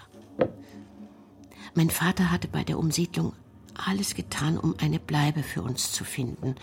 Mein 1.75 1.91
Vater 1.91 2.31
hatte 2.31 2.49
bei 2.49 2.65
der 2.65 2.79
Umsiedlung 2.79 3.33
alles 3.75 4.15
getan, 4.15 4.59
um 4.59 4.75
eine 4.79 4.99
Bleibe 4.99 5.43
für 5.43 5.63
uns 5.63 5.93
zu 5.93 6.05
finden. 6.05 6.57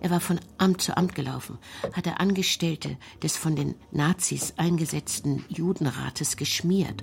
Er 0.00 0.10
war 0.10 0.20
von 0.20 0.38
Amt 0.58 0.82
zu 0.82 0.96
Amt 0.96 1.14
gelaufen, 1.14 1.58
hatte 1.92 2.20
Angestellte 2.20 2.96
des 3.22 3.36
von 3.36 3.56
den 3.56 3.74
Nazis 3.90 4.54
eingesetzten 4.56 5.44
Judenrates 5.48 6.36
geschmiert 6.36 7.02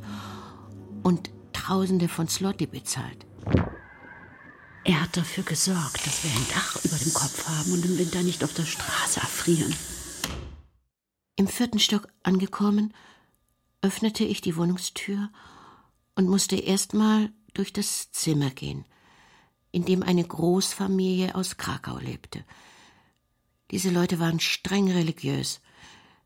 und 1.04 1.32
Tausende 1.54 2.10
von 2.10 2.28
Slotti 2.28 2.66
bezahlt. 2.66 3.26
Er 4.84 5.02
hat 5.02 5.16
dafür 5.16 5.44
gesorgt, 5.44 6.06
dass 6.06 6.24
wir 6.24 6.32
ein 6.32 6.48
Dach 6.50 6.84
über 6.84 6.98
dem 6.98 7.14
Kopf 7.14 7.48
haben 7.48 7.72
und 7.72 7.86
im 7.86 7.98
Winter 7.98 8.22
nicht 8.22 8.44
auf 8.44 8.54
der 8.54 8.66
Straße 8.66 9.22
erfrieren. 9.22 9.74
Im 11.38 11.48
vierten 11.48 11.80
Stock 11.80 12.08
angekommen, 12.22 12.94
öffnete 13.82 14.24
ich 14.24 14.42
die 14.42 14.58
Wohnungstür 14.58 15.30
und 16.16 16.28
musste 16.28 16.56
erstmal 16.56 17.32
durch 17.54 17.72
das 17.72 18.12
Zimmer 18.12 18.50
gehen, 18.50 18.86
in 19.72 19.86
dem 19.86 20.04
eine 20.04 20.24
Großfamilie 20.24 21.36
aus 21.36 21.58
Krakau 21.58 21.98
lebte. 21.98 22.44
Diese 23.74 23.90
Leute 23.90 24.20
waren 24.20 24.40
streng 24.40 24.92
religiös. 24.92 25.60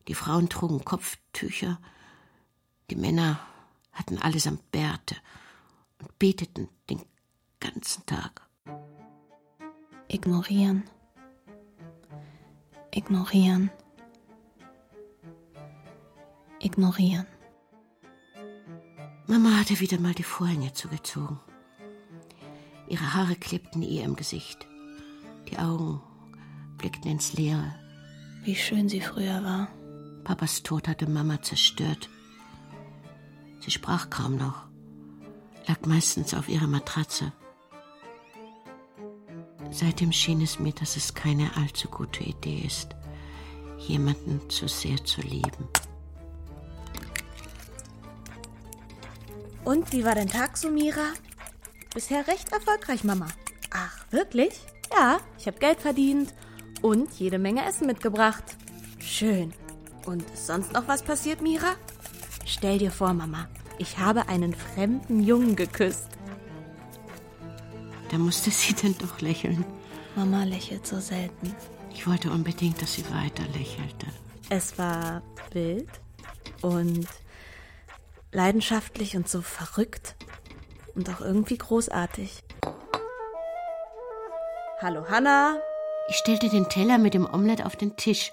Die 0.10 0.16
Frauen 0.16 0.50
trugen 0.50 0.84
Kopftücher, 0.84 1.80
die 2.90 2.98
Männer 2.98 3.40
hatten 3.94 4.18
allesamt 4.18 4.70
Bärte 4.70 5.16
und 6.02 6.20
beteten 6.20 6.68
den 6.90 7.02
ganzen 7.62 8.06
Tag. 8.06 8.46
Ignorieren. 10.10 10.84
Ignorieren. 12.94 13.72
Ignorieren. 16.60 17.28
Mama 19.26 19.52
hatte 19.52 19.80
wieder 19.80 20.02
mal 20.02 20.14
die 20.14 20.24
Vorhänge 20.24 20.74
zugezogen. 20.74 21.40
Ihre 22.90 23.14
Haare 23.14 23.38
klebten 23.38 23.84
ihr 23.84 24.04
im 24.04 24.18
Gesicht. 24.18 24.68
Die 25.50 25.58
Augen 25.58 26.02
blickten 26.78 27.12
ins 27.12 27.34
Leere. 27.34 27.76
Wie 28.44 28.56
schön 28.56 28.88
sie 28.88 29.02
früher 29.02 29.44
war. 29.44 29.68
Papas 30.24 30.64
Tod 30.64 30.88
hatte 30.88 31.10
Mama 31.10 31.42
zerstört. 31.42 32.10
Sie 33.60 33.72
sprach 33.72 34.10
kaum 34.10 34.38
noch, 34.38 34.68
lag 35.68 35.82
meistens 35.86 36.34
auf 36.34 36.48
ihrer 36.48 36.68
Matratze. 36.68 37.32
Seitdem 39.72 40.12
schien 40.12 40.42
es 40.42 40.60
mir, 40.60 40.74
dass 40.74 40.96
es 40.96 41.14
keine 41.14 41.56
allzu 41.58 41.90
gute 41.90 42.24
Idee 42.24 42.62
ist, 42.66 42.96
jemanden 43.78 44.50
zu 44.50 44.68
sehr 44.68 45.04
zu 45.04 45.22
lieben. 45.22 45.68
Und 49.66 49.92
wie 49.92 50.06
war 50.06 50.16
dein 50.16 50.30
Tag, 50.30 50.58
Sumira? 50.58 51.12
Bisher 51.94 52.26
recht 52.28 52.52
erfolgreich, 52.54 53.04
Mama. 53.04 53.28
Ach, 53.72 54.06
wirklich? 54.12 54.54
Ja, 54.94 55.20
ich 55.38 55.48
habe 55.48 55.60
Geld 55.60 55.82
verdient 55.82 56.34
und 56.82 57.12
jede 57.14 57.40
Menge 57.40 57.66
Essen 57.66 57.88
mitgebracht. 57.88 58.44
Schön. 59.00 59.54
Und 60.06 60.30
ist 60.32 60.48
sonst 60.48 60.74
noch 60.74 60.88
was 60.88 61.04
passiert, 61.04 61.42
Mira? 61.42 61.76
Stell 62.46 62.78
dir 62.78 62.92
vor, 62.92 63.14
Mama, 63.14 63.48
ich 63.78 63.98
habe 63.98 64.30
einen 64.30 64.54
fremden 64.54 65.22
Jungen 65.22 65.56
geküsst. 65.56 66.10
Da 68.10 68.18
musste 68.18 68.52
sie 68.52 68.74
denn 68.74 68.98
doch 68.98 69.20
lächeln. 69.20 69.66
Mama 70.16 70.44
lächelt 70.44 70.88
so 70.88 71.00
selten. 71.00 71.54
Ich 71.94 72.08
wollte 72.08 72.32
unbedingt, 72.32 72.82
dass 72.82 72.94
sie 72.94 73.04
weiter 73.12 73.44
lächelte. 73.54 74.08
Es 74.50 74.78
war 74.78 75.22
wild 75.52 75.90
und 76.62 77.08
leidenschaftlich 78.32 79.18
und 79.18 79.28
so 79.28 79.42
verrückt 79.42 80.16
und 80.96 81.10
auch 81.10 81.22
irgendwie 81.22 81.58
großartig. 81.58 82.44
Hallo 84.80 85.10
Hanna. 85.10 85.58
Ich 86.10 86.16
stellte 86.16 86.50
den 86.50 86.70
Teller 86.70 86.98
mit 86.98 87.14
dem 87.14 87.26
Omelett 87.26 87.66
auf 87.66 87.76
den 87.76 87.96
Tisch. 87.98 88.32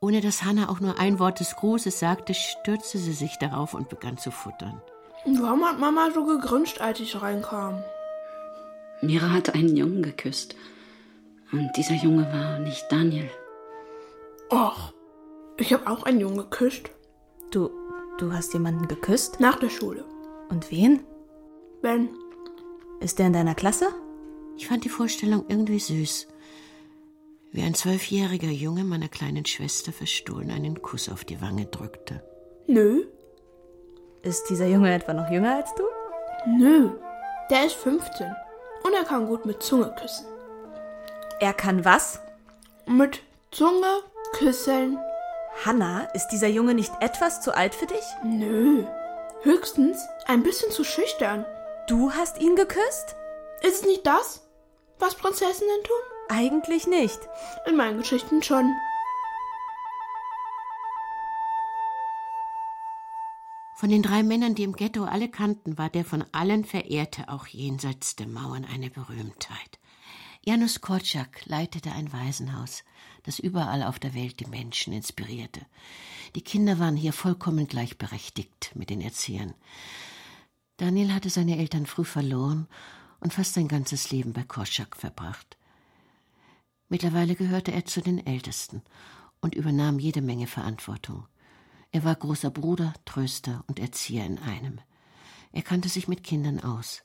Ohne 0.00 0.20
dass 0.20 0.44
Hanna 0.44 0.68
auch 0.68 0.80
nur 0.80 0.98
ein 0.98 1.18
Wort 1.18 1.40
des 1.40 1.56
Grußes 1.56 1.98
sagte, 1.98 2.34
stürzte 2.34 2.98
sie 2.98 3.14
sich 3.14 3.38
darauf 3.38 3.72
und 3.72 3.88
begann 3.88 4.18
zu 4.18 4.30
futtern. 4.30 4.82
Warum 5.24 5.64
hat 5.64 5.78
Mama 5.78 6.10
so 6.12 6.26
gegrinst, 6.26 6.82
als 6.82 7.00
ich 7.00 7.20
reinkam? 7.22 7.82
Mira 9.00 9.30
hat 9.30 9.54
einen 9.54 9.74
Jungen 9.74 10.02
geküsst. 10.02 10.54
Und 11.52 11.70
dieser 11.76 11.94
Junge 11.94 12.30
war 12.30 12.58
nicht 12.58 12.84
Daniel. 12.90 13.30
Och, 14.52 14.92
ich 15.56 15.72
habe 15.72 15.86
auch 15.86 16.02
einen 16.02 16.20
Jungen 16.20 16.36
geküsst. 16.36 16.90
Du, 17.50 17.70
du 18.18 18.32
hast 18.32 18.52
jemanden 18.52 18.86
geküsst? 18.88 19.40
Nach 19.40 19.58
der 19.58 19.70
Schule. 19.70 20.04
Und 20.50 20.70
wen? 20.70 21.00
Ben. 21.80 22.10
Ist 23.00 23.18
der 23.18 23.28
in 23.28 23.32
deiner 23.32 23.54
Klasse? 23.54 23.88
Ich 24.56 24.68
fand 24.68 24.84
die 24.84 24.90
Vorstellung 24.90 25.46
irgendwie 25.48 25.78
süß. 25.78 26.28
Wie 27.54 27.62
ein 27.62 27.74
zwölfjähriger 27.74 28.48
Junge 28.48 28.82
meiner 28.82 29.06
kleinen 29.06 29.46
Schwester 29.46 29.92
verstohlen 29.92 30.50
einen 30.50 30.82
Kuss 30.82 31.08
auf 31.08 31.24
die 31.24 31.40
Wange 31.40 31.66
drückte. 31.66 32.20
Nö. 32.66 33.04
Ist 34.22 34.50
dieser 34.50 34.66
Junge 34.66 34.92
etwa 34.92 35.12
noch 35.14 35.30
jünger 35.30 35.54
als 35.54 35.72
du? 35.76 35.84
Nö. 36.58 36.90
Der 37.50 37.64
ist 37.64 37.76
15. 37.76 38.26
Und 38.82 38.92
er 38.92 39.04
kann 39.04 39.28
gut 39.28 39.46
mit 39.46 39.62
Zunge 39.62 39.94
küssen. 39.96 40.26
Er 41.38 41.52
kann 41.52 41.84
was? 41.84 42.18
Mit 42.86 43.20
Zunge 43.52 44.02
küsseln. 44.32 44.98
Hanna, 45.64 46.08
ist 46.12 46.30
dieser 46.30 46.48
Junge 46.48 46.74
nicht 46.74 46.92
etwas 46.98 47.40
zu 47.40 47.56
alt 47.56 47.76
für 47.76 47.86
dich? 47.86 48.04
Nö. 48.24 48.84
Höchstens 49.42 50.04
ein 50.26 50.42
bisschen 50.42 50.72
zu 50.72 50.82
schüchtern. 50.82 51.46
Du 51.86 52.10
hast 52.10 52.40
ihn 52.40 52.56
geküsst? 52.56 53.14
Ist 53.62 53.82
es 53.82 53.86
nicht 53.86 54.04
das, 54.04 54.42
was 54.98 55.14
Prinzessinnen 55.14 55.84
tun? 55.84 56.13
Eigentlich 56.28 56.86
nicht. 56.86 57.18
In 57.66 57.76
meinen 57.76 57.98
Geschichten 57.98 58.42
schon. 58.42 58.74
Von 63.76 63.90
den 63.90 64.02
drei 64.02 64.22
Männern, 64.22 64.54
die 64.54 64.62
im 64.62 64.74
Ghetto 64.74 65.04
alle 65.04 65.28
kannten, 65.28 65.76
war 65.76 65.90
der 65.90 66.04
von 66.04 66.24
allen 66.32 66.64
verehrte 66.64 67.28
auch 67.28 67.46
jenseits 67.48 68.16
der 68.16 68.28
Mauern 68.28 68.64
eine 68.64 68.88
Berühmtheit. 68.88 69.78
Janusz 70.46 70.80
Korczak 70.80 71.44
leitete 71.46 71.92
ein 71.92 72.12
Waisenhaus, 72.12 72.84
das 73.24 73.38
überall 73.38 73.82
auf 73.82 73.98
der 73.98 74.14
Welt 74.14 74.40
die 74.40 74.46
Menschen 74.46 74.92
inspirierte. 74.92 75.60
Die 76.34 76.42
Kinder 76.42 76.78
waren 76.78 76.96
hier 76.96 77.12
vollkommen 77.12 77.66
gleichberechtigt 77.66 78.72
mit 78.74 78.90
den 78.90 79.00
Erziehern. 79.00 79.54
Daniel 80.76 81.12
hatte 81.12 81.30
seine 81.30 81.58
Eltern 81.58 81.86
früh 81.86 82.04
verloren 82.04 82.68
und 83.20 83.34
fast 83.34 83.54
sein 83.54 83.68
ganzes 83.68 84.10
Leben 84.10 84.32
bei 84.32 84.42
Korczak 84.42 84.96
verbracht. 84.96 85.56
Mittlerweile 86.94 87.34
gehörte 87.34 87.72
er 87.72 87.84
zu 87.84 88.02
den 88.02 88.24
Ältesten 88.24 88.80
und 89.40 89.56
übernahm 89.56 89.98
jede 89.98 90.22
Menge 90.22 90.46
Verantwortung. 90.46 91.26
Er 91.90 92.04
war 92.04 92.14
großer 92.14 92.50
Bruder, 92.50 92.94
Tröster 93.04 93.64
und 93.66 93.80
Erzieher 93.80 94.24
in 94.24 94.38
einem. 94.38 94.78
Er 95.50 95.62
kannte 95.62 95.88
sich 95.88 96.06
mit 96.06 96.22
Kindern 96.22 96.60
aus. 96.60 97.02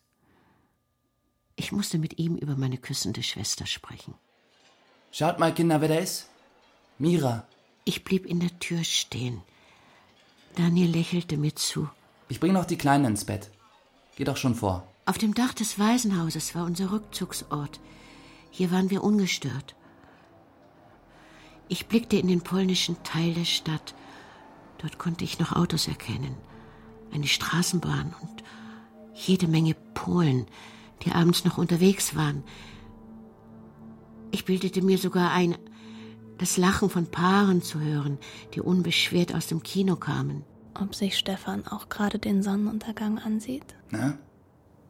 Ich 1.55 1.71
musste 1.71 1.97
mit 1.97 2.19
ihm 2.19 2.35
über 2.35 2.55
meine 2.55 2.77
küssende 2.77 3.23
Schwester 3.23 3.65
sprechen. 3.65 4.13
Schaut 5.11 5.39
mal, 5.39 5.55
Kinder, 5.55 5.81
wer 5.81 5.87
da 5.87 5.95
ist. 5.95 6.29
Mira. 6.99 7.47
Ich 7.83 8.03
blieb 8.03 8.27
in 8.27 8.39
der 8.39 8.59
Tür 8.59 8.83
stehen. 8.83 9.41
Daniel 10.53 10.91
lächelte 10.91 11.35
mir 11.35 11.55
zu. 11.55 11.89
Ich 12.27 12.39
bringe 12.39 12.53
noch 12.53 12.65
die 12.65 12.77
Kleinen 12.77 13.05
ins 13.05 13.25
Bett. 13.25 13.49
Geh 14.17 14.23
doch 14.23 14.37
schon 14.37 14.53
vor. 14.53 14.87
Auf 15.07 15.17
dem 15.17 15.33
Dach 15.33 15.55
des 15.55 15.79
Waisenhauses 15.79 16.53
war 16.53 16.65
unser 16.65 16.91
Rückzugsort. 16.91 17.79
Hier 18.51 18.69
waren 18.69 18.91
wir 18.91 19.03
ungestört. 19.03 19.75
Ich 21.69 21.85
blickte 21.85 22.17
in 22.17 22.27
den 22.27 22.41
polnischen 22.41 23.01
Teil 23.03 23.33
der 23.35 23.45
Stadt. 23.45 23.93
Dort 24.79 24.97
konnte 24.97 25.23
ich 25.23 25.39
noch 25.39 25.55
Autos 25.55 25.87
erkennen, 25.87 26.35
eine 27.13 27.27
Straßenbahn 27.27 28.15
und 28.21 28.43
jede 29.13 29.47
Menge 29.47 29.75
Polen, 29.93 30.47
die 31.03 31.11
abends 31.11 31.45
noch 31.45 31.57
unterwegs 31.57 32.15
waren. 32.15 32.43
Ich 34.31 34.45
bildete 34.45 34.81
mir 34.81 34.97
sogar 34.97 35.31
ein, 35.31 35.57
Das 36.39 36.55
Lachen 36.57 36.89
von 36.89 37.05
Paaren 37.07 37.61
zu 37.61 37.81
hören, 37.81 38.17
die 38.53 38.61
unbeschwert 38.61 39.35
aus 39.35 39.47
dem 39.47 39.61
Kino 39.61 39.97
kamen. 39.97 40.45
Ob 40.73 40.95
sich 40.95 41.17
Stefan 41.17 41.67
auch 41.67 41.89
gerade 41.89 42.17
den 42.17 42.41
Sonnenuntergang 42.41 43.19
ansieht? 43.19 43.75
Na? 43.89 44.17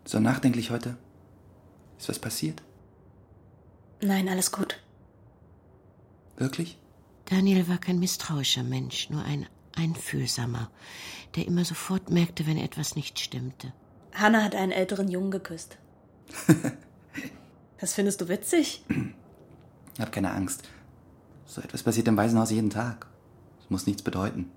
So 0.06 0.20
nachdenklich 0.20 0.70
heute? 0.70 0.98
Ist 1.98 2.08
was 2.08 2.20
passiert? 2.20 2.62
Nein, 4.02 4.30
alles 4.30 4.52
gut. 4.52 4.80
Wirklich? 6.40 6.80
Daniel 7.26 7.68
war 7.68 7.78
kein 7.78 8.00
misstrauischer 8.00 8.64
Mensch, 8.64 9.10
nur 9.10 9.24
ein 9.24 9.46
einfühlsamer, 9.76 10.72
der 11.36 11.46
immer 11.46 11.64
sofort 11.64 12.10
merkte, 12.10 12.48
wenn 12.48 12.58
etwas 12.58 12.96
nicht 12.96 13.20
stimmte. 13.20 13.72
Hannah 14.14 14.44
hat 14.44 14.56
einen 14.56 14.72
älteren 14.72 15.10
Jungen 15.10 15.32
geküsst. 15.32 15.78
das 17.80 17.94
findest 17.94 18.22
du 18.22 18.30
witzig? 18.30 18.84
Hab 20.00 20.12
keine 20.12 20.32
Angst. 20.32 20.68
So 21.46 21.62
etwas 21.62 21.84
passiert 21.84 22.08
im 22.08 22.18
Waisenhaus 22.18 22.52
jeden 22.52 22.70
Tag. 22.70 23.08
Es 23.62 23.70
muss 23.70 23.86
nichts 23.86 24.02
bedeuten. 24.02 24.50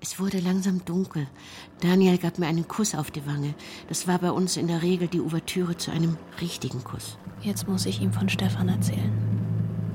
Es 0.00 0.18
wurde 0.18 0.38
langsam 0.38 0.84
dunkel. 0.84 1.26
Daniel 1.80 2.18
gab 2.18 2.38
mir 2.38 2.46
einen 2.46 2.68
Kuss 2.68 2.94
auf 2.94 3.10
die 3.10 3.26
Wange. 3.26 3.54
Das 3.88 4.06
war 4.06 4.18
bei 4.18 4.30
uns 4.30 4.56
in 4.56 4.68
der 4.68 4.82
Regel 4.82 5.08
die 5.08 5.20
Ouvertüre 5.20 5.76
zu 5.76 5.90
einem 5.90 6.16
richtigen 6.40 6.84
Kuss. 6.84 7.18
Jetzt 7.40 7.66
muss 7.68 7.86
ich 7.86 8.00
ihm 8.00 8.12
von 8.12 8.28
Stefan 8.28 8.68
erzählen. 8.68 9.25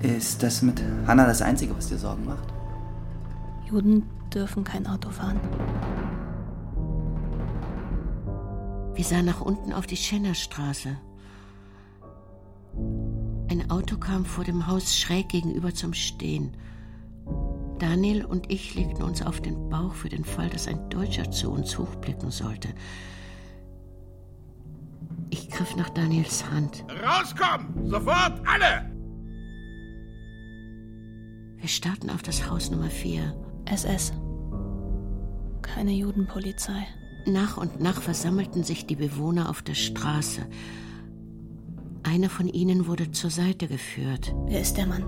Ist 0.01 0.41
das 0.41 0.61
mit 0.63 0.81
Hannah 1.05 1.27
das 1.27 1.41
Einzige, 1.41 1.75
was 1.75 1.87
dir 1.87 1.97
Sorgen 1.97 2.25
macht? 2.25 2.51
Juden 3.69 4.03
dürfen 4.33 4.63
kein 4.63 4.87
Auto 4.87 5.09
fahren. 5.09 5.39
Wir 8.95 9.03
sahen 9.03 9.25
nach 9.25 9.41
unten 9.41 9.73
auf 9.73 9.85
die 9.85 9.97
Schennerstraße. 9.97 10.97
Ein 13.49 13.69
Auto 13.69 13.97
kam 13.97 14.25
vor 14.25 14.43
dem 14.43 14.67
Haus 14.67 14.95
schräg 14.95 15.29
gegenüber 15.29 15.73
zum 15.73 15.93
Stehen. 15.93 16.57
Daniel 17.79 18.25
und 18.25 18.51
ich 18.51 18.75
legten 18.75 19.03
uns 19.03 19.21
auf 19.21 19.41
den 19.41 19.69
Bauch 19.69 19.93
für 19.93 20.09
den 20.09 20.23
Fall, 20.23 20.49
dass 20.49 20.67
ein 20.67 20.89
Deutscher 20.89 21.29
zu 21.31 21.51
uns 21.51 21.77
hochblicken 21.77 22.31
sollte. 22.31 22.69
Ich 25.29 25.49
griff 25.49 25.75
nach 25.75 25.89
Daniels 25.89 26.43
Hand. 26.51 26.85
Rauskommen! 27.03 27.87
Sofort 27.89 28.41
alle! 28.47 28.90
Wir 31.61 31.69
starrten 31.69 32.09
auf 32.09 32.23
das 32.23 32.49
Haus 32.49 32.71
Nummer 32.71 32.89
4. 32.89 33.35
SS. 33.65 34.13
Keine 35.61 35.91
Judenpolizei. 35.91 36.87
Nach 37.27 37.55
und 37.57 37.79
nach 37.79 38.01
versammelten 38.01 38.63
sich 38.63 38.87
die 38.87 38.95
Bewohner 38.95 39.47
auf 39.47 39.61
der 39.61 39.75
Straße. 39.75 40.41
Einer 42.01 42.31
von 42.31 42.47
ihnen 42.47 42.87
wurde 42.87 43.11
zur 43.11 43.29
Seite 43.29 43.67
geführt. 43.67 44.33
Wer 44.47 44.59
ist 44.61 44.75
der 44.75 44.87
Mann? 44.87 45.03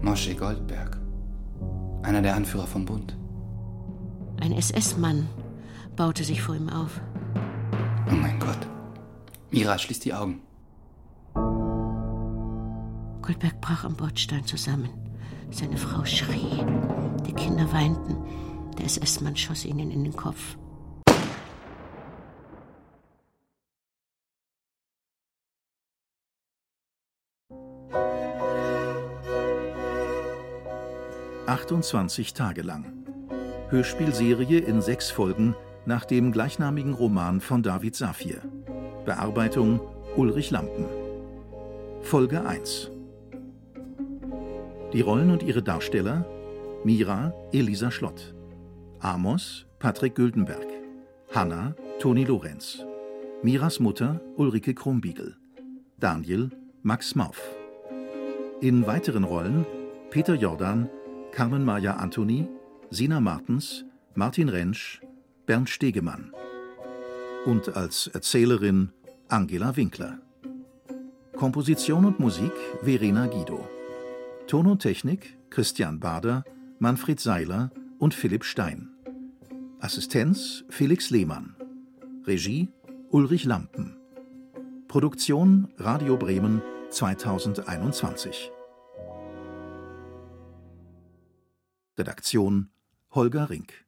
Mosche 0.00 0.34
Goldberg. 0.34 0.98
Einer 2.02 2.22
der 2.22 2.34
Anführer 2.34 2.66
vom 2.66 2.86
Bund. 2.86 3.14
Ein 4.40 4.52
SS-Mann 4.52 5.28
baute 5.96 6.24
sich 6.24 6.40
vor 6.40 6.56
ihm 6.56 6.70
auf. 6.70 6.98
Oh 8.10 8.14
mein 8.14 8.40
Gott. 8.40 8.66
Mira, 9.50 9.76
schließ 9.76 10.00
die 10.00 10.14
Augen. 10.14 10.40
Goldberg 13.20 13.60
brach 13.60 13.84
am 13.84 13.96
Bordstein 13.96 14.46
zusammen. 14.46 14.88
Seine 15.50 15.76
Frau 15.76 16.04
schrie. 16.04 16.64
Die 17.26 17.32
Kinder 17.32 17.70
weinten. 17.72 18.16
Der 18.78 18.86
SS-Mann 18.86 19.36
schoss 19.36 19.64
ihnen 19.64 19.90
in 19.90 20.04
den 20.04 20.16
Kopf. 20.16 20.56
»28 31.46 32.34
Tage 32.34 32.62
lang«. 32.62 33.04
Hörspielserie 33.70 34.58
in 34.60 34.80
sechs 34.80 35.10
Folgen 35.10 35.56
nach 35.84 36.04
dem 36.04 36.30
gleichnamigen 36.30 36.94
Roman 36.94 37.40
von 37.40 37.64
David 37.64 37.96
Safir. 37.96 38.40
Bearbeitung 39.04 39.80
Ulrich 40.16 40.52
Lampen. 40.52 40.86
Folge 42.02 42.46
1 42.46 42.92
Die 44.92 45.00
Rollen 45.00 45.30
und 45.30 45.42
ihre 45.42 45.62
Darsteller 45.62 46.26
Mira 46.84 47.32
Elisa 47.52 47.90
Schlott 47.90 48.34
Amos 49.00 49.66
Patrick 49.78 50.14
Güldenberg 50.14 50.66
Hanna 51.34 51.74
Toni 51.98 52.24
Lorenz 52.24 52.84
Miras 53.42 53.80
Mutter 53.80 54.20
Ulrike 54.36 54.74
Krumbiegel 54.74 55.36
Daniel 55.98 56.50
Max 56.82 57.14
Mauf 57.14 57.40
In 58.60 58.86
weiteren 58.86 59.24
Rollen 59.24 59.64
Peter 60.10 60.34
Jordan 60.34 60.88
Carmen 61.32 61.64
Maja 61.64 61.94
Anthony 61.94 62.48
Sina 62.90 63.20
Martens 63.20 63.84
Martin 64.14 64.48
Rentsch 64.48 65.00
Bernd 65.46 65.68
Stegemann 65.68 66.32
und 67.46 67.76
als 67.76 68.08
Erzählerin 68.08 68.90
Angela 69.28 69.76
Winkler. 69.76 70.18
Komposition 71.36 72.04
und 72.04 72.20
Musik 72.20 72.52
Verena 72.82 73.26
Guido. 73.26 73.79
Ton 74.50 74.66
und 74.66 74.82
Technik 74.82 75.38
Christian 75.48 76.00
Bader, 76.00 76.42
Manfred 76.80 77.20
Seiler 77.20 77.70
und 78.00 78.14
Philipp 78.14 78.42
Stein. 78.42 78.90
Assistenz 79.78 80.64
Felix 80.68 81.10
Lehmann. 81.10 81.54
Regie 82.26 82.68
Ulrich 83.10 83.44
Lampen. 83.44 83.96
Produktion 84.88 85.68
Radio 85.76 86.16
Bremen 86.16 86.62
2021. 86.90 88.50
Redaktion 91.96 92.70
Holger 93.12 93.50
Rink 93.50 93.86